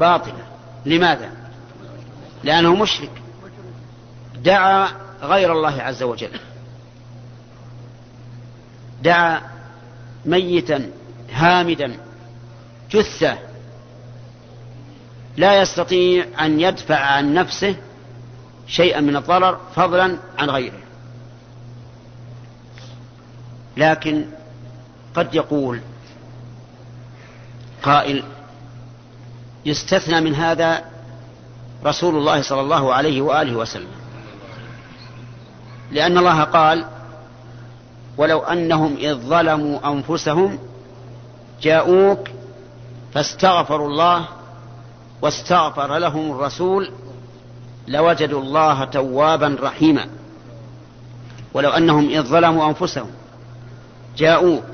باطلة 0.00 0.44
لماذا؟ 0.86 1.30
لأنه 2.44 2.74
مشرك. 2.76 3.22
دعا 4.36 4.88
غير 5.22 5.52
الله 5.52 5.82
عز 5.82 6.02
وجل. 6.02 6.40
دعا 9.02 9.40
ميتا 10.24 10.90
هامدا 11.32 11.96
جثة. 12.90 13.38
لا 15.36 15.60
يستطيع 15.60 16.26
أن 16.40 16.60
يدفع 16.60 16.96
عن 16.96 17.34
نفسه 17.34 17.76
شيئا 18.66 19.00
من 19.00 19.16
الضرر 19.16 19.60
فضلا 19.74 20.16
عن 20.38 20.50
غيره. 20.50 20.80
لكن 23.76 24.24
قد 25.14 25.34
يقول 25.34 25.80
قائل 27.82 28.22
يستثنى 29.66 30.20
من 30.20 30.34
هذا 30.34 30.84
رسول 31.84 32.16
الله 32.16 32.42
صلى 32.42 32.60
الله 32.60 32.94
عليه 32.94 33.22
وآله 33.22 33.56
وسلم. 33.56 33.90
لأن 35.90 36.18
الله 36.18 36.44
قال 36.44 36.84
ولو 38.16 38.38
أنهم 38.38 38.96
إذ 38.96 39.14
ظلموا 39.14 39.92
أنفسهم 39.92 40.58
جاءوك 41.62 42.28
فاستغفروا 43.14 43.88
الله 43.88 44.28
واستغفر 45.22 45.98
لهم 45.98 46.30
الرسول 46.32 46.92
لوجدوا 47.90 48.40
الله 48.40 48.84
توابا 48.84 49.56
رحيما. 49.60 50.06
ولو 51.54 51.70
أنهم 51.70 52.08
إذ 52.08 52.22
ظلموا 52.22 52.68
أنفسهم 52.68 53.10
جاءوك 54.16 54.64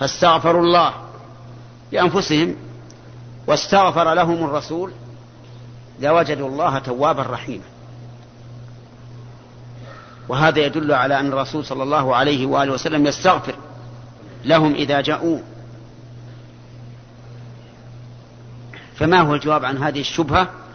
فاستغفروا 0.00 0.62
الله 0.62 0.92
لأنفسهم 1.92 2.56
واستغفر 3.46 4.14
لهم 4.14 4.44
الرسول 4.44 4.92
لوجدوا 6.00 6.48
الله 6.48 6.78
توابا 6.78 7.22
رحيما. 7.22 7.64
وهذا 10.28 10.60
يدل 10.60 10.92
على 10.92 11.20
أن 11.20 11.26
الرسول 11.26 11.64
صلى 11.64 11.82
الله 11.82 12.16
عليه 12.16 12.46
وآله 12.46 12.72
وسلم 12.72 13.06
يستغفر 13.06 13.54
لهم 14.44 14.74
إذا 14.74 15.00
جاءوا 15.00 15.38
فما 18.96 19.20
هو 19.20 19.34
الجواب 19.34 19.64
عن 19.64 19.76
هذه 19.78 20.00
الشبهة؟ 20.00 20.65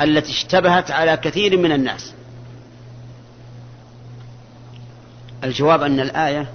التي 0.00 0.30
اشتبهت 0.30 0.90
على 0.90 1.16
كثير 1.16 1.56
من 1.58 1.72
الناس. 1.72 2.12
الجواب 5.44 5.82
أن 5.82 6.00
الآية 6.00 6.46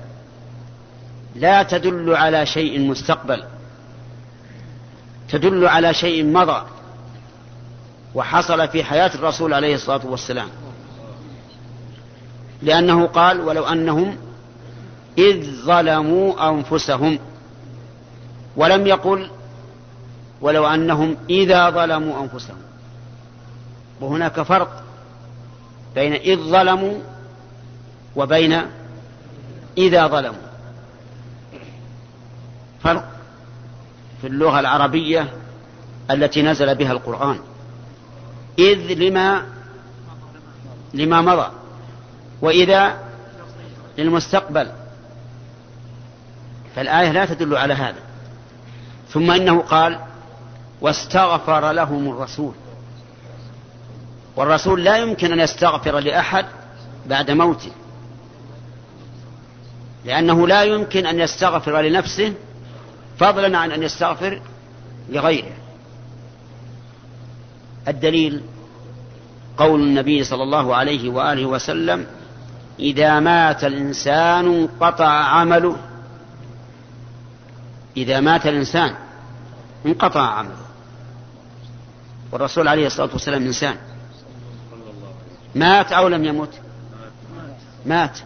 لا 1.36 1.64
تدل 1.64 2.16
على 2.16 2.46
شيء 2.46 2.80
مستقبل 2.80 3.44
تدل 5.30 5.68
على 5.68 5.94
شيء 5.94 6.26
مضى 6.26 6.66
وحصل 8.16 8.68
في 8.68 8.84
حياة 8.84 9.12
الرسول 9.16 9.54
عليه 9.54 9.76
الصلاة 9.76 10.06
والسلام. 10.06 10.48
لأنه 12.62 13.08
قال 13.08 13.42
ولو 13.42 13.64
أنهم 13.64 14.18
إذ 15.18 15.66
ظلموا 15.66 16.50
أنفسهم 16.50 17.20
ولم 18.56 18.88
يقل 18.88 19.30
ولو 20.42 20.68
أنهم 20.68 21.18
إذا 21.30 21.70
ظلموا 21.70 22.24
أنفسهم 22.24 22.58
وهناك 24.02 24.42
فرق 24.42 24.84
بين 25.96 26.14
إذ 26.14 26.38
ظلموا 26.38 27.00
وبين 28.16 28.62
إذا 29.78 30.08
ظلموا. 30.08 30.52
فرق 32.84 33.12
في 34.22 34.28
اللغة 34.28 34.60
العربية 34.60 35.28
التي 36.12 36.42
نزل 36.42 36.76
بها 36.76 36.92
القرآن. 36.92 37.40
إذ 38.60 38.94
لما 38.94 39.46
لما 40.94 41.22
مضى 41.22 41.52
وإذا 42.42 43.00
للمستقبل. 43.98 44.72
فالآية 46.76 47.12
لا 47.12 47.26
تدل 47.26 47.58
على 47.58 47.74
هذا. 47.74 48.00
ثم 49.10 49.32
إنه 49.32 49.62
قال 49.62 50.00
واستغفر 50.82 51.72
لهم 51.72 52.10
الرسول. 52.10 52.54
والرسول 54.36 54.84
لا 54.84 54.98
يمكن 54.98 55.32
أن 55.32 55.40
يستغفر 55.40 56.00
لأحد 56.00 56.46
بعد 57.06 57.32
موته. 57.32 57.72
لأنه 60.06 60.48
لا 60.48 60.64
يمكن 60.64 61.06
أن 61.06 61.20
يستغفر 61.20 61.82
لنفسه 61.82 62.34
فضلا 63.20 63.58
عن 63.58 63.72
أن 63.72 63.84
يستغفر 63.84 64.42
لغيره. 65.10 65.54
الدليل 67.88 68.42
قول 69.58 69.82
النبي 69.82 70.24
صلى 70.24 70.44
الله 70.44 70.76
عليه 70.76 71.10
وآله 71.10 71.46
وسلم 71.46 72.06
إذا 72.80 73.20
مات 73.20 73.64
الإنسان 73.64 74.46
انقطع 74.46 75.10
عمله. 75.10 75.78
إذا 77.98 78.20
مات 78.20 78.48
الإنسان 78.48 78.96
انقطع 79.86 80.22
عمله. 80.22 80.62
والرسول 82.32 82.68
عليه 82.68 82.88
الصلاة 82.88 83.10
والسلام 83.14 83.46
إنسان. 83.46 83.76
مات 85.56 85.92
أو 85.92 86.08
لم 86.08 86.26
يمت؟ 86.26 86.54
مات. 87.86 88.20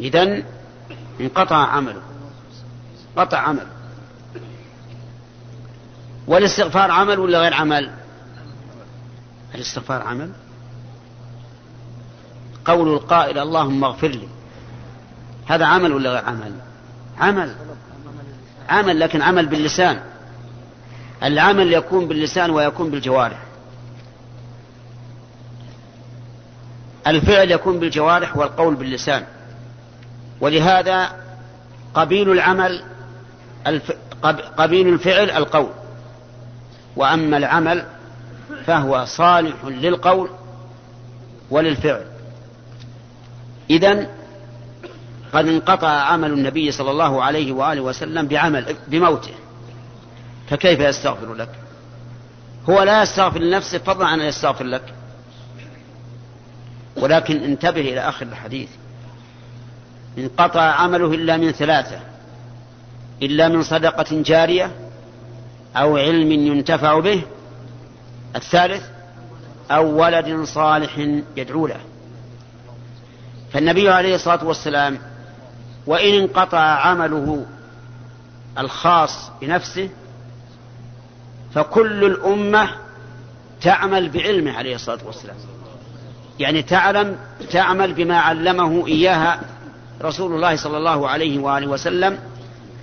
اذا 0.00 0.42
انقطع 1.20 1.56
عمله. 1.56 2.00
قطع 3.16 3.38
عمله. 3.38 3.66
والاستغفار 6.26 6.90
عمل 6.90 7.18
ولا 7.18 7.38
غير 7.40 7.54
عمل؟ 7.54 7.90
الاستغفار 9.54 10.02
عمل. 10.02 10.32
قول 12.64 12.88
القائل 12.88 13.38
اللهم 13.38 13.84
اغفر 13.84 14.08
لي. 14.08 14.28
هذا 15.46 15.66
عمل 15.66 15.92
ولا 15.92 16.10
غير 16.10 16.24
عمل؟ 16.24 16.52
عمل. 17.18 17.54
عمل 18.68 19.00
لكن 19.00 19.22
عمل 19.22 19.46
باللسان. 19.46 20.00
العمل 21.22 21.72
يكون 21.72 22.08
باللسان 22.08 22.50
ويكون 22.50 22.90
بالجوارح. 22.90 23.47
الفعل 27.08 27.50
يكون 27.50 27.78
بالجوارح 27.78 28.36
والقول 28.36 28.74
باللسان. 28.74 29.24
ولهذا 30.40 31.12
قبيل 31.94 32.32
العمل 32.32 32.82
الف... 33.66 33.92
قبيل 34.56 34.88
الفعل 34.88 35.30
القول. 35.30 35.70
وأما 36.96 37.36
العمل 37.36 37.84
فهو 38.66 39.04
صالح 39.04 39.64
للقول 39.64 40.30
وللفعل. 41.50 42.04
إذن 43.70 44.06
قد 45.32 45.48
انقطع 45.48 45.88
عمل 45.88 46.32
النبي 46.32 46.70
صلى 46.70 46.90
الله 46.90 47.22
عليه 47.22 47.52
وآله 47.52 47.80
وسلم 47.80 48.26
بعمل 48.26 48.76
بموته. 48.88 49.34
فكيف 50.50 50.80
يستغفر 50.80 51.34
لك؟ 51.34 51.50
هو 52.70 52.82
لا 52.82 53.02
يستغفر 53.02 53.38
لنفسه 53.38 53.78
فضلا 53.78 54.06
عن 54.06 54.20
أن 54.20 54.26
يستغفر 54.26 54.64
لك. 54.64 54.94
ولكن 57.00 57.42
انتبه 57.42 57.80
إلى 57.80 58.00
آخر 58.00 58.26
الحديث. 58.26 58.68
انقطع 60.18 60.60
عمله 60.60 61.14
إلا 61.14 61.36
من 61.36 61.52
ثلاثة. 61.52 62.00
إلا 63.22 63.48
من 63.48 63.62
صدقة 63.62 64.22
جارية 64.22 64.70
أو 65.76 65.96
علم 65.96 66.32
ينتفع 66.32 67.00
به. 67.00 67.22
الثالث 68.36 68.82
أو 69.70 70.02
ولد 70.02 70.44
صالح 70.44 70.98
يدعو 71.36 71.66
له. 71.66 71.80
فالنبي 73.52 73.88
عليه 73.88 74.14
الصلاة 74.14 74.44
والسلام 74.44 74.98
وإن 75.86 76.14
انقطع 76.14 76.58
عمله 76.58 77.46
الخاص 78.58 79.30
بنفسه 79.40 79.88
فكل 81.54 82.04
الأمة 82.04 82.70
تعمل 83.60 84.08
بعلمه 84.08 84.52
عليه 84.52 84.74
الصلاة 84.74 84.98
والسلام. 85.06 85.36
يعني 86.38 86.62
تعلم 86.62 87.16
تعمل 87.50 87.92
بما 87.92 88.18
علمه 88.18 88.86
إياها 88.86 89.40
رسول 90.02 90.34
الله 90.34 90.56
صلى 90.56 90.76
الله 90.76 91.08
عليه 91.08 91.38
وآله 91.38 91.66
وسلم 91.66 92.18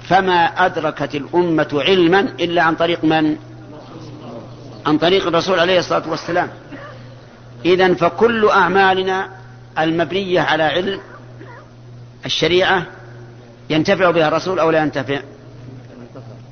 فما 0.04 0.66
أدركت 0.66 1.16
الأمة 1.16 1.68
علما 1.74 2.20
إلا 2.20 2.64
عن 2.64 2.76
طريق 2.76 3.04
من؟ 3.04 3.38
عن 4.86 4.98
طريق 4.98 5.28
الرسول 5.28 5.60
عليه 5.60 5.80
الصلاة 5.80 6.10
والسلام. 6.10 6.50
اذا 7.66 7.94
فكل 7.94 8.50
أعمالنا 8.50 9.30
المبنية 9.80 10.42
على 10.42 10.64
علم 10.64 11.00
الشريعة 12.26 12.86
ينتفع 13.70 14.12
بها 14.12 14.28
الرسول 14.28 14.60
أو 14.60 14.72
لا 14.72 14.80
ينتفع؟ 14.84 15.20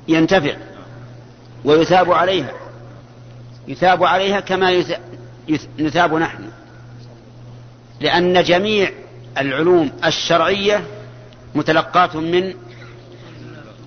ينتفع. 0.08 0.56
ويثاب 1.64 2.12
عليها. 2.12 2.52
يثاب 3.68 4.04
عليها 4.04 4.40
كما 4.40 4.84
يثاب 5.78 6.14
نحن. 6.14 6.44
لأن 8.00 8.42
جميع 8.42 8.90
العلوم 9.38 9.92
الشرعية 10.04 10.84
متلقاة 11.54 12.16
من 12.16 12.54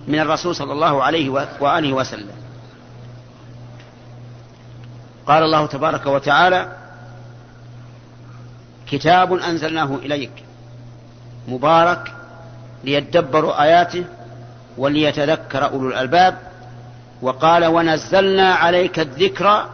من 0.08 0.20
الرسول 0.20 0.56
صلى 0.56 0.74
الله 0.74 1.04
عليه 1.04 1.30
وآله 1.60 1.94
وسلم. 1.94 2.36
قال 5.28 5.44
الله 5.44 5.66
تبارك 5.66 6.06
وتعالى 6.06 6.78
كتاب 8.88 9.34
أنزلناه 9.34 9.96
إليك 9.96 10.32
مبارك 11.48 12.14
ليدبروا 12.84 13.64
آياته 13.64 14.06
وليتذكر 14.78 15.66
أولو 15.66 15.90
الألباب 15.90 16.38
وقال 17.22 17.66
ونزلنا 17.66 18.54
عليك 18.54 19.00
الذكر 19.00 19.70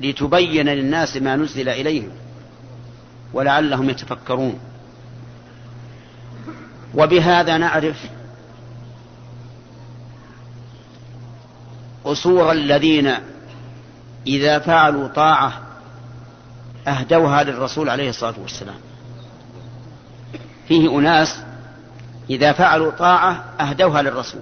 لتبين 0.00 0.68
للناس 0.68 1.16
ما 1.16 1.36
نزل 1.36 1.68
إليهم. 1.68 2.10
ولعلهم 3.32 3.90
يتفكرون. 3.90 4.60
وبهذا 6.94 7.58
نعرف 7.58 8.06
قصور 12.04 12.52
الذين 12.52 13.14
إذا 14.26 14.58
فعلوا 14.58 15.08
طاعة 15.08 15.62
أهدوها 16.88 17.42
للرسول 17.42 17.90
عليه 17.90 18.10
الصلاة 18.10 18.34
والسلام. 18.42 18.78
فيه 20.68 20.98
أناس 20.98 21.42
إذا 22.30 22.52
فعلوا 22.52 22.90
طاعة 22.90 23.44
أهدوها 23.60 24.02
للرسول. 24.02 24.40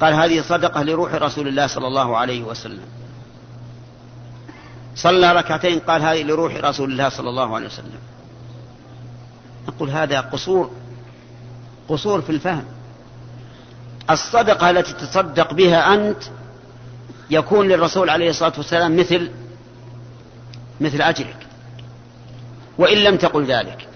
قال 0.00 0.14
هذه 0.14 0.42
صدقة 0.42 0.82
لروح 0.82 1.14
رسول 1.14 1.48
الله 1.48 1.66
صلى 1.66 1.86
الله 1.86 2.16
عليه 2.16 2.42
وسلم. 2.42 2.97
صلى 5.02 5.32
ركعتين 5.32 5.78
قال 5.78 6.02
هذه 6.02 6.22
لروح 6.22 6.54
رسول 6.56 6.92
الله 6.92 7.08
صلى 7.08 7.30
الله 7.30 7.54
عليه 7.54 7.66
وسلم. 7.66 8.00
نقول 9.68 9.90
هذا 9.90 10.20
قصور 10.20 10.70
قصور 11.88 12.22
في 12.22 12.30
الفهم. 12.30 12.64
الصدقة 14.10 14.70
التي 14.70 14.92
تصدق 14.92 15.54
بها 15.54 15.94
أنت 15.94 16.22
يكون 17.30 17.68
للرسول 17.68 18.10
عليه 18.10 18.30
الصلاة 18.30 18.52
والسلام 18.56 18.96
مثل 18.96 19.30
مثل 20.80 21.02
أجرك. 21.02 21.46
وإن 22.78 22.98
لم 22.98 23.16
تقل 23.16 23.44
ذلك. 23.44 23.88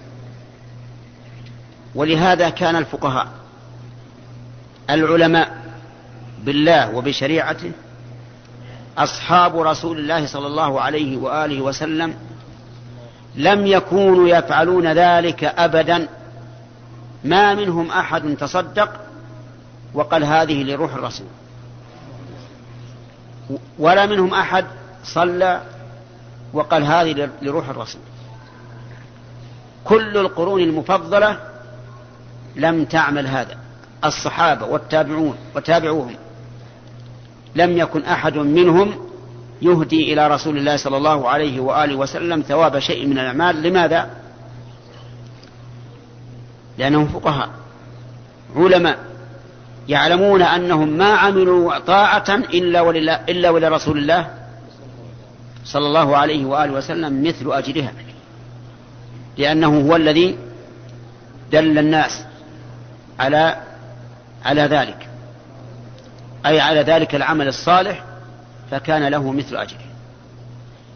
ولهذا 1.94 2.48
كان 2.48 2.76
الفقهاء 2.76 3.28
العلماء 4.90 5.62
بالله 6.44 6.94
وبشريعته 6.94 7.72
أصحاب 8.98 9.60
رسول 9.60 9.98
الله 9.98 10.26
صلى 10.26 10.46
الله 10.46 10.80
عليه 10.80 11.16
وآله 11.16 11.60
وسلم 11.60 12.14
لم 13.34 13.66
يكونوا 13.66 14.28
يفعلون 14.28 14.86
ذلك 14.86 15.44
أبدا. 15.44 16.08
ما 17.24 17.54
منهم 17.54 17.90
أحد 17.90 18.36
تصدق 18.36 19.00
وقال 19.94 20.24
هذه 20.24 20.62
لروح 20.62 20.94
الرسول. 20.94 21.26
ولا 23.78 24.06
منهم 24.06 24.34
أحد 24.34 24.64
صلى 25.04 25.60
وقال 26.52 26.84
هذه 26.84 27.30
لروح 27.42 27.68
الرسول. 27.68 28.00
كل 29.84 30.16
القرون 30.18 30.60
المفضلة 30.60 31.38
لم 32.56 32.84
تعمل 32.84 33.26
هذا. 33.26 33.56
الصحابة 34.04 34.66
والتابعون 34.66 35.36
وتابعوهم. 35.56 36.16
لم 37.56 37.78
يكن 37.78 38.04
أحد 38.04 38.36
منهم 38.36 38.94
يهدي 39.62 40.12
إلى 40.12 40.28
رسول 40.28 40.58
الله 40.58 40.76
صلى 40.76 40.96
الله 40.96 41.28
عليه 41.28 41.60
وآله 41.60 41.96
وسلم 41.96 42.42
ثواب 42.42 42.78
شيء 42.78 43.06
من 43.06 43.18
الأعمال 43.18 43.62
لماذا؟ 43.62 44.10
لأنهم 46.78 47.06
فقهاء 47.06 47.50
علماء 48.56 48.98
يعلمون 49.88 50.42
أنهم 50.42 50.88
ما 50.88 51.12
عملوا 51.12 51.78
طاعة 51.78 52.24
إلا 52.30 52.80
ولله 52.80 53.14
إلا 53.14 53.50
ولرسول 53.50 53.98
الله 53.98 54.30
صلى 55.64 55.86
الله 55.86 56.16
عليه 56.16 56.44
وآله 56.44 56.72
وسلم 56.72 57.22
مثل 57.22 57.52
أجرها 57.52 57.92
لأنه 59.38 59.80
هو 59.80 59.96
الذي 59.96 60.38
دل 61.52 61.78
الناس 61.78 62.24
على 63.18 63.56
على 64.44 64.62
ذلك 64.62 65.11
أي 66.46 66.60
على 66.60 66.80
ذلك 66.80 67.14
العمل 67.14 67.48
الصالح 67.48 68.04
فكان 68.70 69.08
له 69.08 69.32
مثل 69.32 69.56
أجره. 69.56 69.84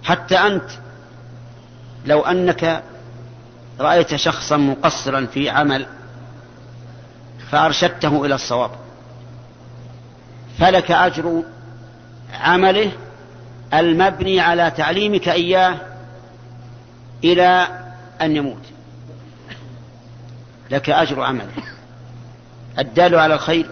حتى 0.04 0.36
أنت 0.36 0.70
لو 2.06 2.20
أنك 2.20 2.82
رأيت 3.80 4.16
شخصا 4.16 4.56
مقصرا 4.56 5.26
في 5.26 5.50
عمل 5.50 5.86
فأرشدته 7.50 8.24
إلى 8.24 8.34
الصواب. 8.34 8.70
فلك 10.58 10.90
أجر 10.90 11.42
عمله 12.34 12.92
المبني 13.74 14.40
على 14.40 14.70
تعليمك 14.70 15.28
إياه 15.28 15.76
إلى 17.24 17.66
أن 18.20 18.36
يموت. 18.36 18.62
لك 20.70 20.90
أجر 20.90 21.22
عمله. 21.22 21.52
الدال 22.78 23.14
على 23.14 23.34
الخير 23.34 23.66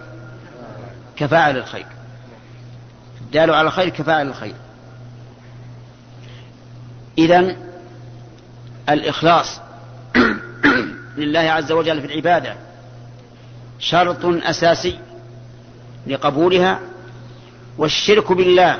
كفاعل 1.15 1.57
الخير. 1.57 1.85
الدال 3.21 3.53
على 3.53 3.67
الخير 3.67 3.89
كفاعل 3.89 4.27
الخير. 4.27 4.55
إذا 7.17 7.55
الإخلاص 8.89 9.59
لله 11.17 11.39
عز 11.39 11.71
وجل 11.71 12.01
في 12.01 12.07
العبادة 12.07 12.55
شرط 13.79 14.25
أساسي 14.25 14.99
لقبولها 16.07 16.79
والشرك 17.77 18.31
بالله 18.31 18.77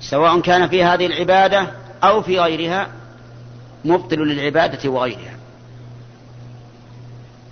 سواء 0.00 0.40
كان 0.40 0.68
في 0.68 0.84
هذه 0.84 1.06
العبادة 1.06 1.66
أو 2.04 2.22
في 2.22 2.40
غيرها 2.40 2.88
مبطل 3.84 4.18
للعبادة 4.18 4.90
وغيرها. 4.90 5.36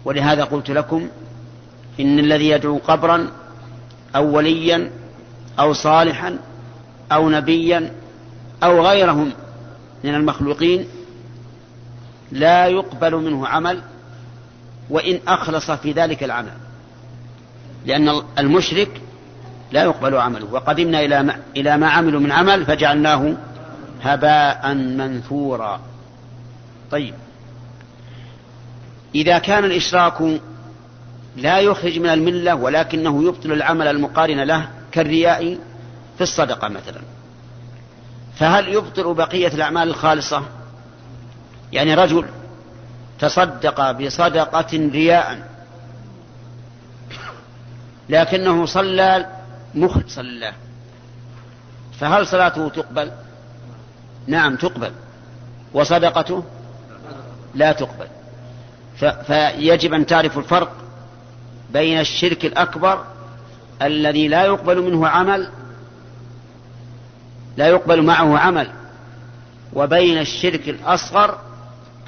ولهذا 0.05 0.45
قلت 0.45 0.71
لكم 0.71 1.09
إن 2.01 2.19
الذي 2.19 2.49
يدعو 2.49 2.79
قبرا 2.79 3.31
أو 4.17 4.37
وليا 4.37 4.91
أو 5.59 5.73
صالحا 5.73 6.39
أو 7.13 7.31
نبيا 7.31 7.93
أو 8.63 8.87
غيرهم 8.87 9.33
من 10.05 10.15
المخلوقين 10.15 10.87
لا 12.33 12.67
يقبل 12.67 13.15
منه 13.15 13.47
عمل 13.47 13.83
وإن 14.91 15.21
أخلص 15.29 15.71
في 15.71 15.93
ذلك 15.93 16.25
العمل. 16.25 16.53
لأن 17.87 18.23
المشرك 18.39 19.01
لا 19.73 19.85
يقبل 19.85 20.17
عمله. 20.17 20.47
وقدمنا 20.53 21.01
إلى 21.01 21.23
ما, 21.23 21.37
إلى 21.57 21.77
ما 21.77 21.89
عملوا 21.89 22.21
من 22.21 22.33
عمل 22.33 22.67
فجعلناه 22.67 23.35
هباء 24.03 24.75
منثورا. 24.75 25.81
طيب. 26.91 27.15
إذا 29.15 29.39
كان 29.39 29.65
الإشراك 29.65 30.41
لا 31.37 31.59
يخرج 31.59 31.99
من 31.99 32.09
الملة 32.09 32.55
ولكنه 32.55 33.25
يبطل 33.25 33.53
العمل 33.53 33.89
المقارن 33.89 34.41
له 34.41 34.69
كالرياء 34.93 35.59
في 36.17 36.21
الصدقة 36.21 36.69
مثلا. 36.69 37.01
فهل 38.37 38.69
يبطل 38.69 39.15
بقية 39.15 39.49
الأعمال 39.49 39.89
الخالصة؟ 39.89 40.43
يعني 41.73 41.95
رجل 41.95 42.25
تصدق 43.19 43.91
بصدقة 43.91 44.89
رياء 44.93 45.49
لكنه 48.09 48.67
صلى 48.67 49.27
مخلصا 49.75 50.23
لله 50.23 50.53
فهل 52.01 52.27
صلاته 52.27 52.69
تقبل؟ 52.69 53.11
نعم 54.27 54.57
تقبل. 54.57 54.93
وصدقته؟ 55.75 56.45
لا 57.55 57.73
تقبل. 57.73 58.07
فيجب 59.27 59.95
أن 59.95 60.07
تعرف 60.07 60.39
الفرق 60.39 60.86
بين 61.77 62.01
الشرك 62.01 62.45
الأكبر 62.45 63.05
الذي 63.83 64.29
لا 64.29 64.45
يقبل 64.45 64.83
منه 64.83 65.09
عمل 65.09 65.49
لا 67.57 67.67
يقبل 67.67 68.03
معه 68.03 68.39
عمل 68.39 68.71
وبين 69.73 70.19
الشرك 70.19 70.69
الأصغر 70.69 71.39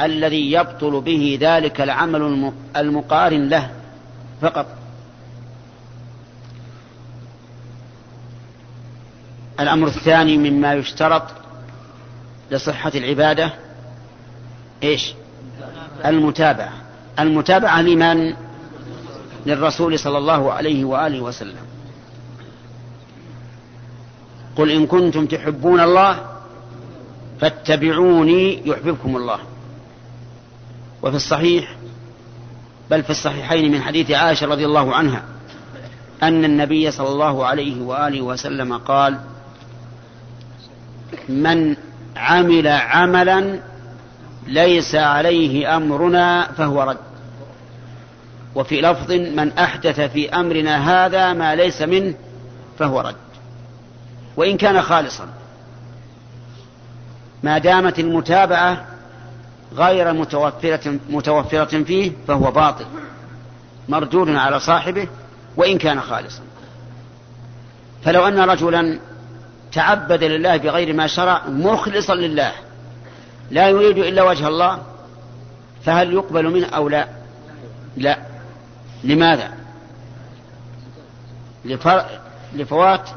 الذي 0.00 0.52
يبطل 0.52 1.00
به 1.00 1.38
ذلك 1.40 1.80
العمل 1.80 2.52
المقارن 2.76 3.48
له 3.48 3.70
فقط 4.42 4.66
الأمر 9.60 9.86
الثاني 9.86 10.38
مما 10.38 10.74
يشترط 10.74 11.24
لصحة 12.50 12.92
العبادة 12.94 13.52
إيش؟ 14.82 15.14
المتابعة 16.04 16.72
المتابعة 17.18 17.82
لمن؟ 17.82 18.47
للرسول 19.46 19.98
صلى 19.98 20.18
الله 20.18 20.52
عليه 20.52 20.84
وآله 20.84 21.20
وسلم. 21.20 21.66
قل 24.56 24.70
إن 24.70 24.86
كنتم 24.86 25.26
تحبون 25.26 25.80
الله 25.80 26.26
فاتبعوني 27.40 28.68
يحببكم 28.68 29.16
الله. 29.16 29.38
وفي 31.02 31.16
الصحيح 31.16 31.76
بل 32.90 33.02
في 33.02 33.10
الصحيحين 33.10 33.72
من 33.72 33.82
حديث 33.82 34.10
عائشة 34.10 34.46
رضي 34.46 34.64
الله 34.64 34.94
عنها 34.94 35.22
أن 36.22 36.44
النبي 36.44 36.90
صلى 36.90 37.08
الله 37.08 37.46
عليه 37.46 37.82
وآله 37.82 38.22
وسلم 38.22 38.78
قال 38.78 39.18
من 41.28 41.76
عمل 42.16 42.68
عملا 42.68 43.60
ليس 44.46 44.94
عليه 44.94 45.76
أمرنا 45.76 46.52
فهو 46.52 46.82
رد. 46.82 47.07
وفي 48.54 48.80
لفظ 48.80 49.12
من 49.12 49.58
أحدث 49.58 50.00
في 50.00 50.30
أمرنا 50.30 51.04
هذا 51.06 51.32
ما 51.32 51.54
ليس 51.54 51.82
منه 51.82 52.14
فهو 52.78 53.00
رد. 53.00 53.16
وإن 54.36 54.56
كان 54.56 54.82
خالصا. 54.82 55.28
ما 57.42 57.58
دامت 57.58 57.98
المتابعة 57.98 58.86
غير 59.76 60.12
متوفره 60.12 60.98
متوفرة 61.10 61.82
فيه 61.82 62.12
فهو 62.28 62.50
باطل. 62.50 62.86
مردود 63.88 64.30
على 64.30 64.60
صاحبه 64.60 65.08
وإن 65.56 65.78
كان 65.78 66.00
خالصا. 66.00 66.42
فلو 68.04 68.26
أن 68.26 68.40
رجلا 68.40 68.98
تعبد 69.72 70.24
لله 70.24 70.56
بغير 70.56 70.94
ما 70.94 71.06
شرع 71.06 71.42
مخلصا 71.48 72.14
لله 72.14 72.52
لا 73.50 73.68
يريد 73.68 73.98
إلا 73.98 74.22
وجه 74.22 74.48
الله 74.48 74.78
فهل 75.84 76.12
يقبل 76.12 76.50
منه 76.50 76.66
أو 76.66 76.88
لا؟ 76.88 77.08
لا. 77.96 78.18
لماذا؟ 79.04 79.54
لفوات 82.54 83.08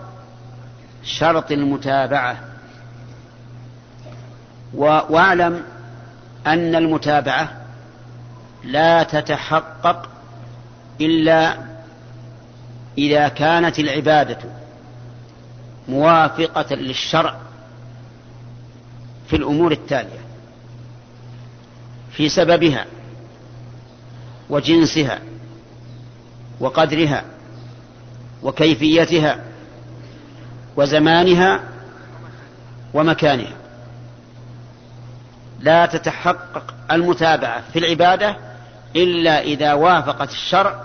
شرط 1.04 1.52
المتابعة. 1.52 2.38
واعلم 4.74 5.63
أن 6.48 6.76
المتابعة 6.76 7.62
لا 8.63 9.04
تتحقق 9.04 10.10
إلا 11.02 11.58
إذا 12.98 13.28
كانت 13.28 13.80
العبادة 13.80 14.38
موافقة 15.89 16.76
للشرع 16.76 17.36
في 19.28 19.36
الأمور 19.36 19.72
التالية 19.72 20.20
في 22.12 22.30
سببها 22.30 22.86
وجنسها 24.50 25.20
وقدرها 26.60 27.24
وكيفيتها 28.44 29.40
وزمانها 30.76 31.60
ومكانها. 32.94 33.54
لا 35.60 35.86
تتحقق 35.86 36.74
المتابعة 36.92 37.64
في 37.74 37.80
العبادة 37.80 38.38
إلا 38.96 39.42
إذا 39.42 39.74
وافقت 39.74 40.32
الشرع 40.32 40.84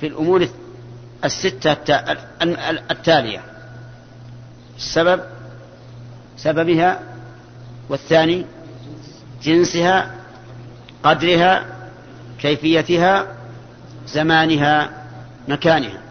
في 0.00 0.06
الأمور 0.06 0.48
الستة 1.24 1.76
التالية. 2.90 3.40
السبب 4.76 5.20
سببها 6.36 7.00
والثاني 7.88 8.46
جنسها 9.42 10.14
قدرها 11.02 11.66
كيفيتها 12.40 13.26
زمانها 14.12 15.04
مكانها. 15.48 16.02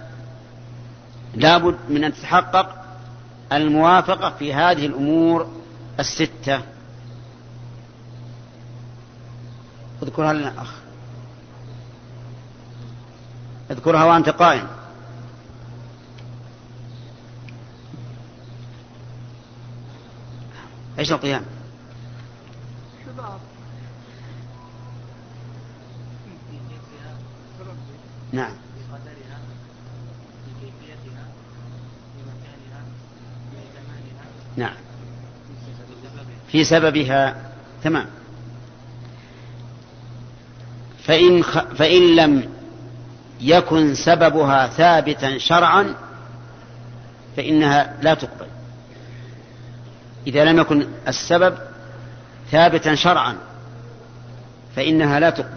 لابد 1.36 1.77
من 1.89 2.03
أن 2.03 2.13
تتحقق 2.13 2.86
الموافقة 3.53 4.29
في 4.29 4.53
هذه 4.53 4.86
الأمور 4.86 5.47
الستة. 5.99 6.62
اذكرها 10.03 10.33
لنا 10.33 10.62
أخ. 10.62 10.73
اذكرها 13.71 14.03
وأنت 14.03 14.29
قائم. 14.29 14.67
إيش 20.99 21.12
القيام؟ 21.12 21.45
نعم. 28.38 28.52
نعم. 34.58 34.73
في 36.52 36.63
سببها 36.63 37.36
تمام. 37.84 38.06
فإن, 41.04 41.43
خ... 41.43 41.60
فإن 41.60 42.15
لم 42.15 42.50
يكن 43.41 43.95
سببها 43.95 44.67
ثابتا 44.67 45.38
شرعا 45.38 45.95
فإنها 47.38 47.93
لا 48.02 48.13
تقبل. 48.13 48.47
إذا 50.28 50.45
لم 50.45 50.60
يكن 50.60 50.88
السبب 51.08 51.58
ثابتا 52.52 52.95
شرعا 52.95 53.38
فإنها 54.76 55.19
لا 55.19 55.30
تقبل. 55.30 55.57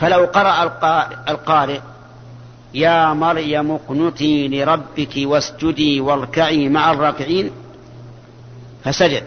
فلو 0.00 0.24
قرأ 0.24 0.62
القارئ 1.28 1.80
يا 2.74 3.12
مريم 3.12 3.70
اقنتي 3.70 4.48
لربك 4.48 5.12
واسجدي 5.16 6.00
واركعي 6.00 6.68
مع 6.68 6.92
الراكعين 6.92 7.50
فسجد. 8.84 9.24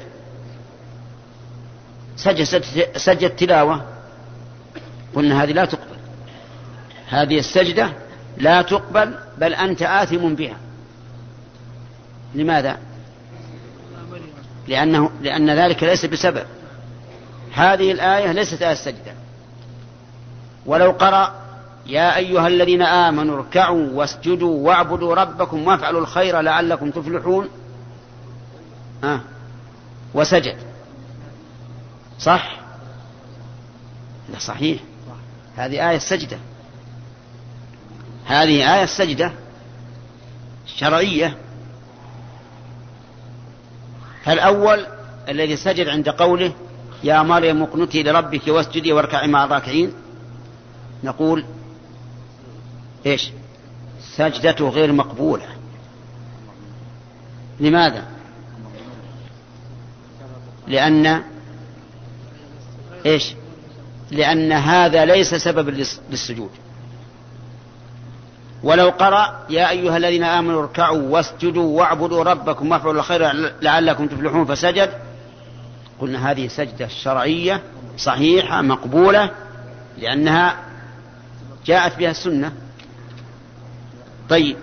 سجد, 2.16 2.44
سجد, 2.44 2.98
سجد 2.98 3.30
تلاوة. 3.30 3.86
قلنا 5.16 5.44
هذه 5.44 5.52
لا 5.52 5.66
تقبل. 5.66 5.98
هذه 7.10 7.40
السجدة 7.40 7.94
لا 8.38 8.62
تقبل 8.62 9.16
بل 9.38 9.54
أنت 9.54 9.82
آثم 9.82 10.36
بها. 10.36 10.58
لماذا؟ 12.36 12.78
لأنه 14.68 15.12
لأن 15.22 15.50
ذلك 15.50 15.84
ليس 15.84 16.06
بسبب. 16.06 16.46
هذه 17.54 17.92
الآية 17.92 18.32
ليست 18.32 18.62
آية 18.62 18.72
السجدة. 18.72 19.21
ولو 20.66 20.92
قرأ 20.92 21.42
يا 21.86 22.18
أيها 22.18 22.48
الذين 22.48 22.82
آمنوا 22.82 23.38
اركعوا 23.38 23.90
واسجدوا 23.94 24.68
واعبدوا 24.68 25.16
ربكم 25.16 25.68
وافعلوا 25.68 26.02
الخير 26.02 26.42
لعلكم 26.42 26.92
تفلحون. 26.92 27.50
آه 29.04 29.22
وسجد. 30.14 30.58
صح؟ 32.20 32.60
لا 34.30 34.40
صحيح. 34.40 34.82
هذه 35.56 35.90
آية 35.90 35.96
السجدة. 35.96 36.38
هذه 38.26 38.76
آية 38.76 38.84
السجدة 38.84 39.32
شرعية. 40.66 41.38
فالأول 44.24 44.86
الذي 45.30 45.58
سجد 45.58 45.88
عند 45.88 46.10
قوله 46.10 46.54
يا 47.04 47.24
مريم 47.24 47.64
اقنتي 47.64 48.04
لربك 48.04 48.48
واسجدي 48.48 48.94
واركعي 48.94 49.28
مع 49.28 49.44
الراكعين. 49.44 49.94
نقول 51.04 51.46
إيش؟ 53.06 53.32
سجدته 54.16 54.70
غير 54.70 54.92
مقبولة. 54.92 55.46
لماذا؟ 57.60 58.04
لأن 60.68 61.24
إيش؟ 63.06 63.34
لأن 64.12 64.52
هذا 64.52 65.06
ليس 65.06 65.36
سببا 65.36 65.86
للسجود. 66.10 66.50
ولو 68.64 68.90
قرأ 68.90 69.46
يا 69.50 69.70
أيها 69.70 69.98
الذين 69.98 70.24
آمنوا 70.24 70.62
اركعوا 70.62 71.02
واسجدوا 71.02 71.80
واعبدوا 71.80 72.24
ربكم 72.24 72.72
وافعلوا 72.72 72.94
الخير 72.94 73.32
لعلكم 73.62 74.08
تفلحون. 74.08 74.46
فسجد. 74.46 74.94
قلنا 76.00 76.32
هذه 76.32 76.48
سجدة 76.48 76.88
شرعية 76.88 77.62
صحيحة 77.98 78.62
مقبولة 78.62 79.32
لأنها 79.98 80.71
جاءت 81.66 81.98
بها 81.98 82.12
السنة. 82.12 82.54
طيب. 84.30 84.58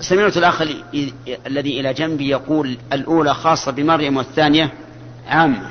سمعت 0.00 0.36
الأخ 0.36 0.62
الذي 1.46 1.80
إلى 1.80 1.94
جنبي 1.94 2.28
يقول 2.28 2.78
الأولى 2.92 3.34
خاصة 3.34 3.72
بمريم 3.72 4.16
والثانية 4.16 4.72
عامة 5.28 5.70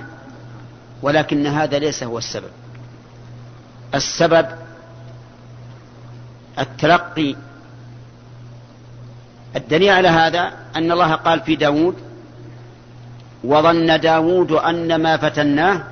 ولكن 1.02 1.48
هذا 1.48 1.80
ليس 1.80 2.04
هو 2.04 2.18
السبب. 2.18 2.52
السبب 3.96 4.48
التلقي. 6.60 7.36
الدليل 9.56 9.90
على 9.90 10.08
هذا 10.08 10.54
أن 10.76 10.92
الله 10.92 11.16
قال 11.16 11.40
في 11.40 11.56
داود 11.56 11.96
وظن 13.44 14.00
داود 14.00 14.52
أن 14.52 14.96
ما 14.96 15.18
فتناه 15.18 15.84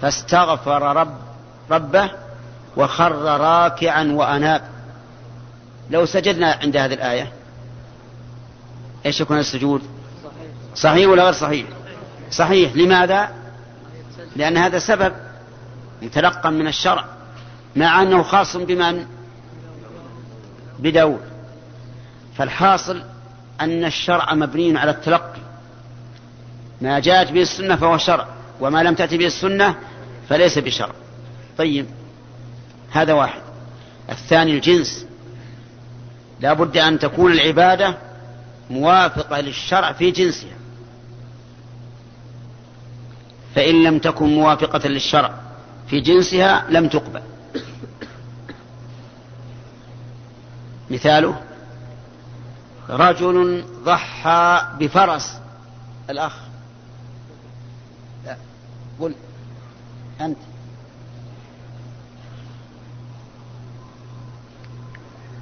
فاستغفر 0.00 0.82
رب 0.82 1.16
ربه 1.70 2.10
وخر 2.76 3.12
راكعا 3.12 4.04
وأناب. 4.04 4.62
لو 5.90 6.06
سجدنا 6.06 6.58
عند 6.62 6.76
هذه 6.76 6.94
الآية 6.94 7.32
إيش 9.06 9.20
يكون 9.20 9.38
السجود؟ 9.38 9.82
صحيح 10.74 11.08
ولا 11.08 11.24
غير 11.24 11.32
صحيح؟ 11.32 11.66
صحيح. 12.30 12.76
لماذا؟ 12.76 13.30
لأن 14.36 14.56
هذا 14.56 14.78
سبب 14.78 15.12
متلقى 16.02 16.50
من 16.50 16.66
الشرع 16.66 17.04
مع 17.76 18.02
أنه 18.02 18.22
خاص 18.22 18.56
بمن؟ 18.56 19.06
بداود. 20.78 21.20
فالحاصل 22.36 23.02
أن 23.60 23.84
الشرع 23.84 24.34
مبني 24.34 24.78
على 24.78 24.90
التلقي. 24.90 25.40
ما 26.80 26.98
جاءت 26.98 27.32
به 27.32 27.42
السنة 27.42 27.76
فهو 27.76 27.98
شرع 27.98 28.26
وما 28.60 28.82
لم 28.82 28.94
تأتي 28.94 29.18
به 29.18 29.26
السنة 29.26 29.74
فليس 30.28 30.58
بشرع. 30.58 30.94
طيب. 31.58 31.86
هذا 32.90 33.12
واحد. 33.12 33.40
الثاني 34.10 34.52
الجنس. 34.52 35.06
لا 36.40 36.52
بد 36.52 36.76
أن 36.76 36.98
تكون 36.98 37.32
العبادة 37.32 37.98
موافقة 38.70 39.40
للشرع 39.40 39.92
في 39.92 40.10
جنسها. 40.10 40.56
فإن 43.54 43.82
لم 43.82 43.98
تكن 43.98 44.34
موافقة 44.34 44.88
للشرع 44.88 45.34
في 45.88 46.00
جنسها 46.00 46.66
لم 46.70 46.88
تقبل. 46.88 47.22
مثاله 50.90 51.40
رجل 52.88 53.64
ضحى 53.84 54.66
بفرس 54.78 55.38
الأخ. 56.10 56.36
لا 58.26 58.36
قل 59.00 59.14
أنت. 60.20 60.38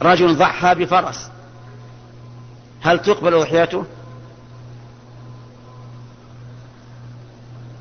رجل 0.02 0.36
ضحى 0.36 0.74
بفرس. 0.74 1.30
هل 2.82 2.98
تقبل 2.98 3.34
أضحيته؟ 3.34 3.84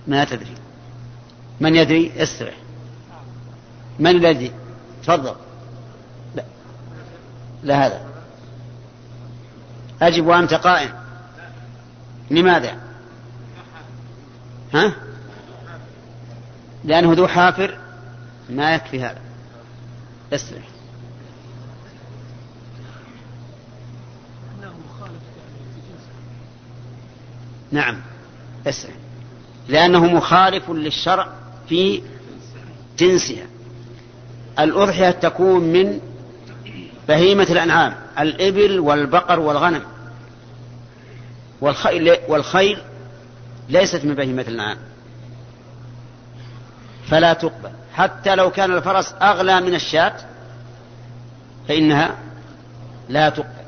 ما 0.08 0.24
تدري. 0.24 0.56
من 1.60 1.76
يدري؟ 1.76 2.24
استرح. 2.24 2.54
من 4.00 4.08
الذي؟ 4.08 4.52
تفضل. 5.04 5.36
لا. 6.36 6.44
لا 7.64 7.86
هذا. 7.86 8.06
أجب 10.02 10.26
وأنت 10.26 10.54
قائم. 10.54 10.94
لماذا؟ 12.32 12.78
ها؟ 14.74 14.94
لأنه 16.84 17.14
ذو 17.14 17.28
حافر. 17.28 17.78
ما 18.50 18.76
يكفي 18.76 19.04
هذا. 19.04 19.22
استرح. 20.34 20.73
نعم. 27.74 28.02
استرح 28.68 28.94
لأنه 29.68 30.06
مخالف 30.06 30.70
للشرع 30.70 31.28
في 31.70 32.02
جنسها. 32.98 33.46
الأضحية 34.60 35.12
تكون 35.12 35.62
من 35.62 36.00
بهيمة 37.08 37.44
الأنعام 37.44 37.96
الإبل 38.20 38.80
والبقر 38.80 39.40
والغنم. 39.40 39.82
والخيل, 41.62 42.18
والخيل 42.28 42.82
ليست 43.70 44.06
من 44.06 44.14
بهيمة 44.16 44.42
الأنعام. 44.42 44.78
فلا 47.08 47.34
تقبل. 47.34 47.72
حتى 47.94 48.36
لو 48.36 48.52
كان 48.52 48.76
الفرس 48.76 49.14
أغلى 49.22 49.62
من 49.62 49.76
الشاة 49.76 50.16
فإنها 51.68 52.16
لا 53.10 53.30
تقبل. 53.30 53.64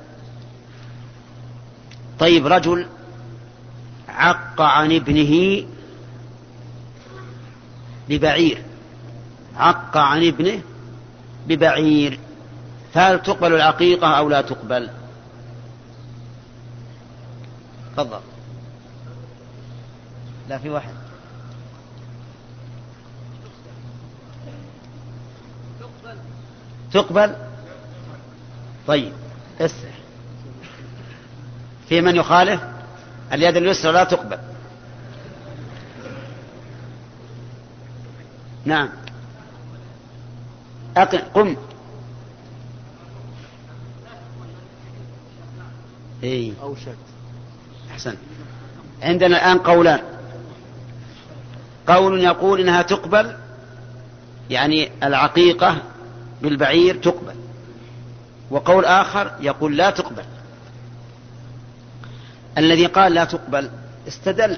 طيب 2.20 2.48
رجل 2.48 2.88
عق 4.16 4.62
عن 4.62 4.92
ابنه 4.92 5.66
ببعير. 8.10 8.64
عق 9.58 9.98
عن 9.98 10.28
ابنه 10.28 10.62
ببعير. 11.48 12.20
فهل 12.94 13.22
تقبل 13.22 13.56
العقيقة 13.56 14.08
أو 14.08 14.30
لا 14.30 14.42
تقبل؟ 14.42 14.90
تفضل. 17.94 18.20
لا 20.50 20.58
في 20.58 20.70
واحد. 20.70 20.94
تقبل؟ 26.92 27.36
طيب 28.88 29.14
اسرح 29.60 29.96
في 31.90 32.02
من 32.02 32.16
يخالف؟ 32.16 32.75
اليد 33.34 33.58
اليسرى 33.58 33.92
لا 33.92 34.04
تقبل. 34.04 34.38
نعم. 38.66 38.90
أقل 40.98 41.18
قم. 41.18 41.56
إيه. 46.24 46.54
أوشك 46.62 46.98
أحسن. 47.92 48.16
عندنا 49.04 49.38
الآن 49.38 49.58
قولان. 49.58 50.00
قول 51.88 52.22
يقول 52.22 52.60
إنها 52.60 52.82
تقبل 52.82 53.38
يعني 54.50 54.92
العقيقة 55.04 55.82
بالبعير 56.42 56.96
تقبل. 56.96 57.36
وقول 58.52 58.86
آخر 58.86 59.32
يقول 59.40 59.78
لا 59.78 59.90
تقبل. 59.90 60.24
الذي 62.58 62.86
قال 62.86 63.14
لا 63.14 63.26
تقبل 63.26 63.70
استدل. 64.08 64.58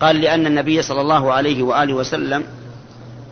قال 0.00 0.20
لأن 0.20 0.46
النبي 0.46 0.82
صلى 0.82 1.00
الله 1.00 1.32
عليه 1.32 1.62
وآله 1.62 1.94
وسلم 1.94 2.44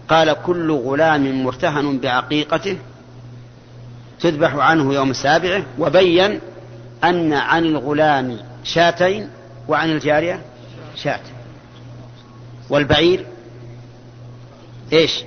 قال 0.09 0.37
كل 0.47 0.73
غلام 0.73 1.45
مرتهن 1.45 1.99
بعقيقته 1.99 2.79
تذبح 4.21 4.55
عنه 4.55 4.95
يوم 4.95 5.11
السابع 5.11 5.63
وبين 5.79 6.41
أن 7.05 7.33
عن 7.33 7.65
الغلام 7.65 8.39
شاتين 8.65 9.31
وعن 9.69 9.91
الجارية 9.91 10.41
شات. 10.97 11.21
والبعير 12.71 13.27
إيش؟ 14.93 15.25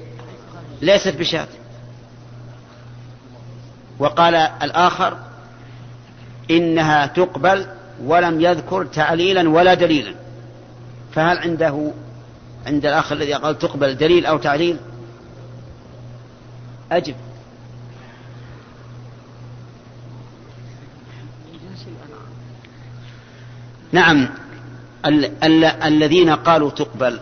ليست 0.81 1.15
بشات. 1.15 1.49
وقال 3.99 4.35
الآخر 4.35 5.17
إنها 6.51 7.05
تقبل 7.05 7.67
ولم 8.05 8.41
يذكر 8.41 8.85
تعليلا 8.85 9.49
ولا 9.49 9.73
دليلا. 9.73 10.13
فهل 11.13 11.37
عنده 11.37 11.91
عند 12.65 12.85
الأخ 12.85 13.11
الذي 13.11 13.33
قال 13.33 13.59
تقبل 13.59 13.97
دليل 13.97 14.25
أو 14.25 14.37
تعليل؟ 14.37 14.77
أجب. 16.91 17.15
نعم. 23.91 24.29
ال- 25.05 25.43
ال- 25.43 25.65
الذين 25.65 26.29
قالوا 26.29 26.69
تقبل 26.69 27.19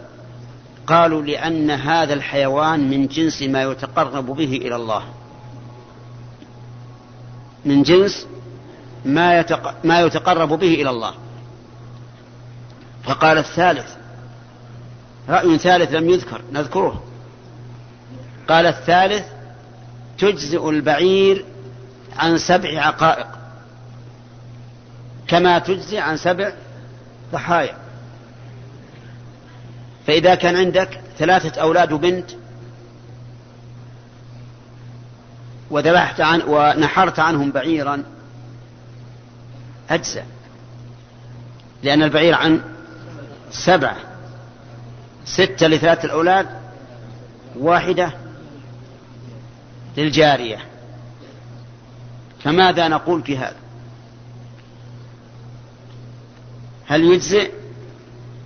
قالوا 0.87 1.21
لأن 1.21 1.71
هذا 1.71 2.13
الحيوان 2.13 2.89
من 2.89 3.07
جنس 3.07 3.41
ما 3.41 3.63
يتقرب 3.63 4.25
به 4.25 4.57
إلى 4.57 4.75
الله. 4.75 5.03
من 7.65 7.83
جنس 7.83 8.27
ما, 9.05 9.39
يتق... 9.39 9.85
ما 9.85 10.01
يتقرب 10.01 10.49
به 10.49 10.73
إلى 10.73 10.89
الله. 10.89 11.13
فقال 13.03 13.37
الثالث 13.37 13.95
رأي 15.29 15.57
ثالث 15.57 15.93
لم 15.93 16.09
يذكر 16.09 16.41
نذكره. 16.51 17.03
قال 18.47 18.65
الثالث 18.65 19.25
تجزئ 20.17 20.69
البعير 20.69 21.45
عن 22.17 22.37
سبع 22.37 22.81
عقائق. 22.81 23.27
كما 25.27 25.59
تجزي 25.59 25.99
عن 25.99 26.17
سبع 26.17 26.51
ضحايا. 27.31 27.77
فإذا 30.07 30.35
كان 30.35 30.55
عندك 30.55 31.01
ثلاثة 31.17 31.61
أولاد 31.61 31.91
وبنت 31.91 32.31
وذبحت 35.71 36.21
عن 36.21 36.41
ونحرت 36.41 37.19
عنهم 37.19 37.51
بعيرا 37.51 38.03
أجزى 39.89 40.23
لأن 41.83 42.03
البعير 42.03 42.35
عن 42.35 42.61
سبعة. 43.51 43.97
ستة 45.25 45.67
لثلاثة 45.67 46.03
الأولاد 46.03 46.47
واحدة 47.55 48.13
للجارية. 49.97 50.57
فماذا 52.43 52.87
نقول 52.87 53.23
في 53.23 53.37
هذا؟ 53.37 53.55
هل 56.87 57.03
يجزئ 57.03 57.51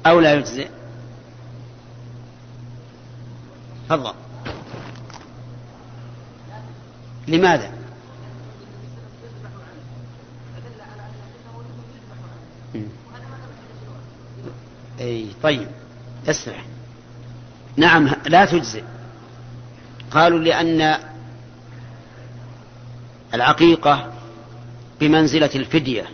أو 0.05 0.19
لا 0.19 0.33
يجزئ؟ 0.33 0.69
تفضل. 3.89 4.13
لماذا؟ 7.27 7.80
أي 14.99 15.27
طيب 15.43 15.67
اسمع. 16.27 16.55
نعم 17.77 18.09
لا 18.25 18.45
تجزئ. 18.45 18.83
قالوا 20.11 20.39
لأن 20.39 20.97
العقيقة 23.33 24.13
بمنزلة 24.99 25.49
الفدية 25.55 26.05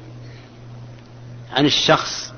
عن 1.54 1.66
الشخص 1.66 2.34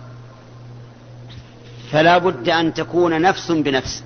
فلا 1.92 2.18
بد 2.18 2.50
أن 2.50 2.74
تكون 2.74 3.22
نفس 3.22 3.52
بنفس. 3.52 4.04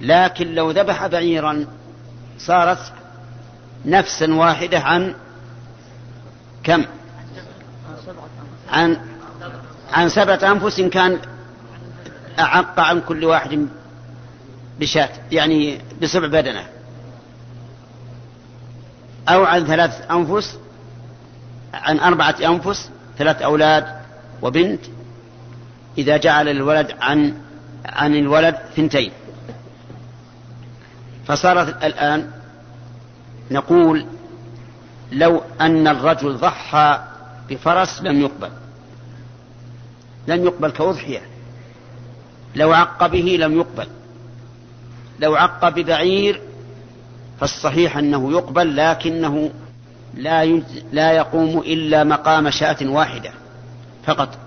لكن 0.00 0.54
لو 0.54 0.70
ذبح 0.70 1.06
بعيرا 1.06 1.66
صارت 2.38 2.92
نفسا 3.84 4.34
واحدة 4.34 4.78
عن 4.78 5.14
كم؟ 6.64 6.84
عن 8.70 8.96
عن 9.92 10.08
سبعة 10.08 10.52
أنفس 10.52 10.80
إن 10.80 10.90
كان 10.90 11.18
أعق 12.38 12.80
عن 12.80 13.00
كل 13.00 13.24
واحد 13.24 13.68
بشاة 14.80 15.10
يعني 15.32 15.80
بسبع 16.02 16.26
بدنة. 16.26 16.66
أو 19.28 19.44
عن 19.44 19.64
ثلاث 19.64 20.10
أنفس 20.10 20.58
عن 21.74 21.98
أربعة 21.98 22.36
أنفس 22.44 22.90
ثلاث 23.18 23.42
أولاد 23.42 23.86
وبنت 24.42 24.80
إذا 25.98 26.16
جعل 26.16 26.48
الولد 26.48 26.94
عن 27.00 27.34
عن 27.86 28.14
الولد 28.14 28.56
ثنتين. 28.76 29.12
فصارت 31.26 31.84
الآن 31.84 32.30
نقول 33.50 34.06
لو 35.12 35.42
أن 35.60 35.88
الرجل 35.88 36.36
ضحى 36.36 37.15
بفرس 37.50 38.02
لم 38.02 38.20
يقبل. 38.20 38.50
لم 40.26 40.44
يقبل 40.44 40.70
كأضحية 40.70 41.22
لو 42.56 42.72
عق 42.72 43.06
به 43.06 43.36
لم 43.40 43.56
يقبل. 43.56 43.86
لو 45.20 45.34
عق 45.34 45.68
ببعير 45.68 46.40
فالصحيح 47.40 47.96
أنه 47.96 48.32
يقبل 48.32 48.76
لكنه 48.76 49.50
لا 50.14 50.44
لا 50.92 51.12
يقوم 51.12 51.58
إلا 51.58 52.04
مقام 52.04 52.50
شاة 52.50 52.76
واحدة 52.82 53.30
فقط. 54.04 54.38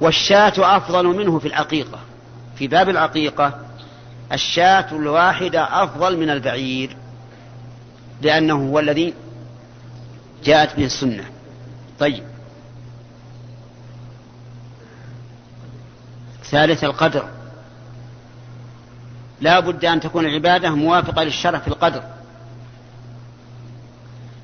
والشاة 0.00 0.76
أفضل 0.76 1.06
منه 1.06 1.38
في 1.38 1.48
العقيقة. 1.48 1.98
في 2.56 2.66
باب 2.66 2.88
العقيقة 2.88 3.60
الشاة 4.32 4.86
الواحدة 4.92 5.82
أفضل 5.82 6.16
من 6.16 6.30
البعير 6.30 6.96
لأنه 8.22 8.70
هو 8.70 8.78
الذي 8.78 9.14
جاءت 10.44 10.76
به 10.76 10.84
السنة. 10.84 11.24
طيب. 11.98 12.24
ثالث 16.44 16.84
القدر. 16.84 17.28
لا 19.40 19.60
بد 19.60 19.84
أن 19.84 20.00
تكون 20.00 20.26
العبادة 20.26 20.70
موافقة 20.70 21.22
للشرع 21.22 21.58
في 21.58 21.68
القدر. 21.68 22.02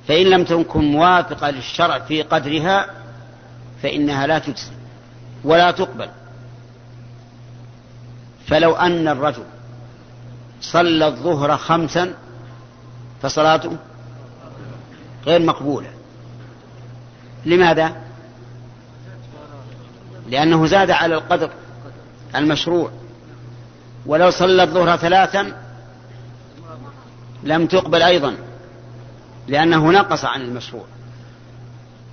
فإن 0.09 0.26
لم 0.26 0.44
تكن 0.44 0.84
موافقة 0.84 1.51
للشرع 1.51 1.99
في 1.99 2.22
قدرها 2.22 2.86
فإنها 3.82 4.26
لا 4.26 4.38
تجزي 4.38 4.72
ولا 5.44 5.70
تقبل. 5.70 6.09
فلو 8.47 8.74
أن 8.74 9.09
الرجل 9.09 9.44
صلى 10.61 11.07
الظهر 11.07 11.57
خمسا 11.57 12.14
فصلاته 13.22 13.76
غير 15.27 15.43
مقبولة. 15.43 15.91
لماذا؟ 17.47 17.97
لأنه 20.29 20.66
زاد 20.66 20.91
على 20.91 21.14
القدر 21.14 21.51
المشروع. 22.35 22.91
ولو 24.07 24.31
صلى 24.31 24.62
الظهر 24.62 24.97
ثلاثا 24.97 25.53
لم 27.43 27.66
تقبل 27.66 28.03
أيضا 28.03 28.37
لأنه 29.49 29.93
نقص 29.93 30.24
عن 30.24 30.41
المشروع. 30.41 30.85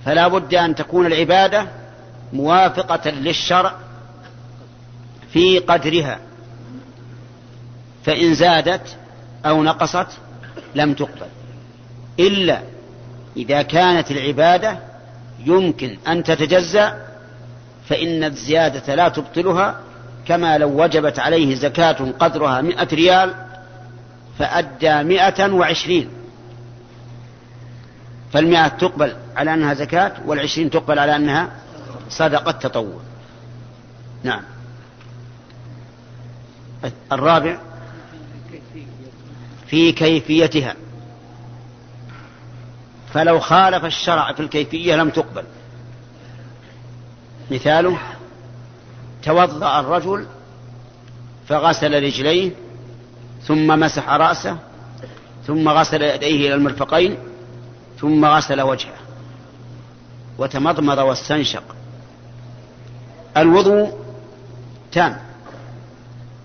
فلا 0.04 0.28
بد 0.28 0.54
أن 0.54 0.74
تكون 0.74 1.06
العبادة 1.06 1.68
موافقة 2.32 3.10
للشرع 3.10 3.74
في 5.32 5.58
قدرها. 5.58 6.20
فإن 8.04 8.34
زادت 8.34 8.96
أو 9.46 9.62
نقصت 9.62 10.06
لم 10.74 10.94
تقبل. 10.94 11.26
إلا 12.18 12.73
إذا 13.36 13.62
كانت 13.62 14.10
العبادة 14.10 14.78
يمكن 15.46 15.98
أن 16.08 16.22
تتجزأ 16.22 17.06
فإن 17.88 18.24
الزيادة 18.24 18.94
لا 18.94 19.08
تبطلها. 19.08 19.80
كما 20.26 20.58
لو 20.58 20.82
وجبت 20.82 21.18
عليه 21.18 21.54
زكاة 21.54 22.12
قدرها 22.18 22.60
مئة 22.60 22.88
ريال 22.94 23.34
فأدى 24.38 25.02
مئة 25.02 25.52
وعشرين. 25.52 26.10
فالمئة 28.32 28.68
تقبل 28.68 29.16
على 29.36 29.54
أنها 29.54 29.74
زكاة 29.74 30.12
والعشرين 30.26 30.70
تقبل 30.70 30.98
على 30.98 31.16
أنها 31.16 31.50
صدقة 32.08 32.52
تطوع. 32.52 33.00
نعم. 34.22 34.42
الرابع 37.12 37.58
في 39.66 39.92
كيفيتها. 39.92 40.74
فلو 43.14 43.40
خالف 43.40 43.84
الشرع 43.84 44.32
في 44.32 44.40
الكيفية 44.40 44.96
لم 44.96 45.10
تقبل. 45.10 45.44
مثاله 47.50 47.98
توضأ 49.22 49.80
الرجل 49.80 50.26
فغسل 51.48 52.02
رجليه 52.02 52.50
ثم 53.42 53.66
مسح 53.80 54.08
رأسه 54.08 54.58
ثم 55.46 55.68
غسل 55.68 56.02
يديه 56.02 56.46
إلى 56.46 56.54
المرفقين 56.54 57.18
ثم 58.00 58.24
غسل 58.24 58.60
وجهه 58.60 58.96
وتمضمض 60.38 60.98
واستنشق. 60.98 61.76
الوضوء 63.36 63.98
تام. 64.92 65.20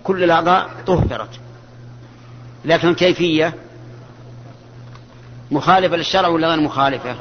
كل 0.04 0.24
الأعضاء 0.24 0.70
طهرت. 0.88 1.40
لكن 2.66 2.88
الكيفية 2.88 3.54
مخالفة 5.52 5.96
للشرع 5.96 6.28
ولا 6.28 6.48
غير 6.48 6.62
مخالفة؟ 6.62 7.16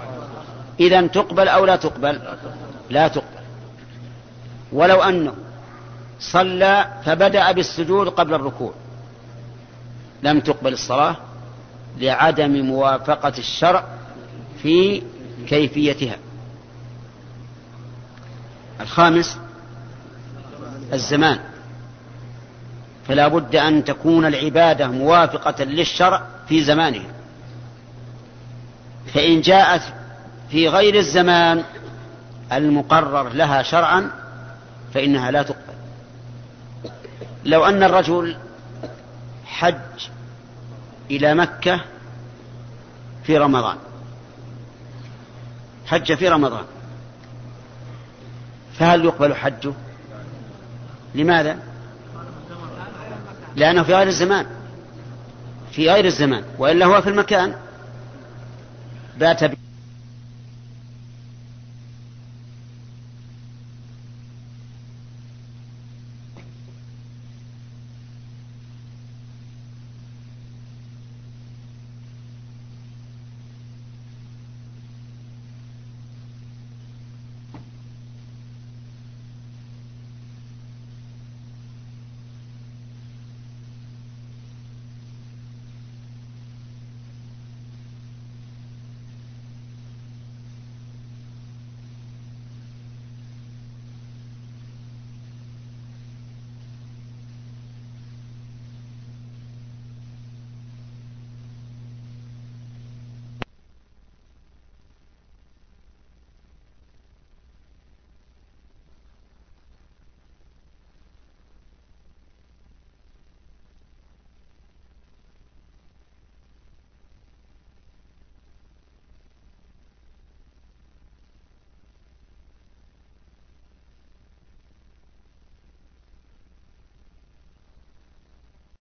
إذا 0.80 1.06
تقبل 1.06 1.48
أو 1.48 1.64
لا 1.64 1.76
تقبل؟ 1.76 2.20
لا 2.90 3.08
تقبل. 3.08 3.38
ولو 4.72 5.02
أنه 5.02 5.34
صلى 6.20 6.88
فبدأ 7.04 7.52
بالسجود 7.52 8.08
قبل 8.08 8.34
الركوع. 8.34 8.72
لم 10.22 10.40
تقبل 10.40 10.72
الصلاة 10.72 11.16
لعدم 11.98 12.50
موافقة 12.50 13.32
الشرع 13.38 13.84
في 14.62 15.02
كيفيتها. 15.48 16.16
الخامس 18.80 19.38
الزمان. 20.92 21.38
فلا 23.08 23.28
بد 23.28 23.56
أن 23.56 23.84
تكون 23.84 24.26
العبادة 24.26 24.88
موافقة 24.88 25.64
للشرع 25.64 26.22
في 26.48 26.64
زمانها. 26.64 27.17
فإن 29.14 29.40
جاءت 29.40 29.82
في 30.50 30.68
غير 30.68 30.94
الزمان 30.94 31.64
المقرر 32.52 33.28
لها 33.28 33.62
شرعا 33.62 34.10
فإنها 34.94 35.30
لا 35.30 35.42
تقبل. 35.42 35.74
لو 37.44 37.64
أن 37.64 37.82
الرجل 37.82 38.36
حج 39.46 40.08
إلى 41.10 41.34
مكة 41.34 41.80
في 43.24 43.38
رمضان 43.38 43.76
حج 45.86 46.14
في 46.14 46.28
رمضان 46.28 46.64
فهل 48.78 49.04
يقبل 49.04 49.34
حجه؟ 49.34 49.72
لماذا؟ 51.14 51.58
لأنه 53.56 53.82
في 53.82 53.94
غير 53.94 54.06
الزمان 54.06 54.46
في 55.72 55.90
غير 55.90 56.04
الزمان 56.04 56.44
وإلا 56.58 56.86
هو 56.86 57.02
في 57.02 57.08
المكان. 57.08 57.54
that 59.18 59.40
have 59.40 59.67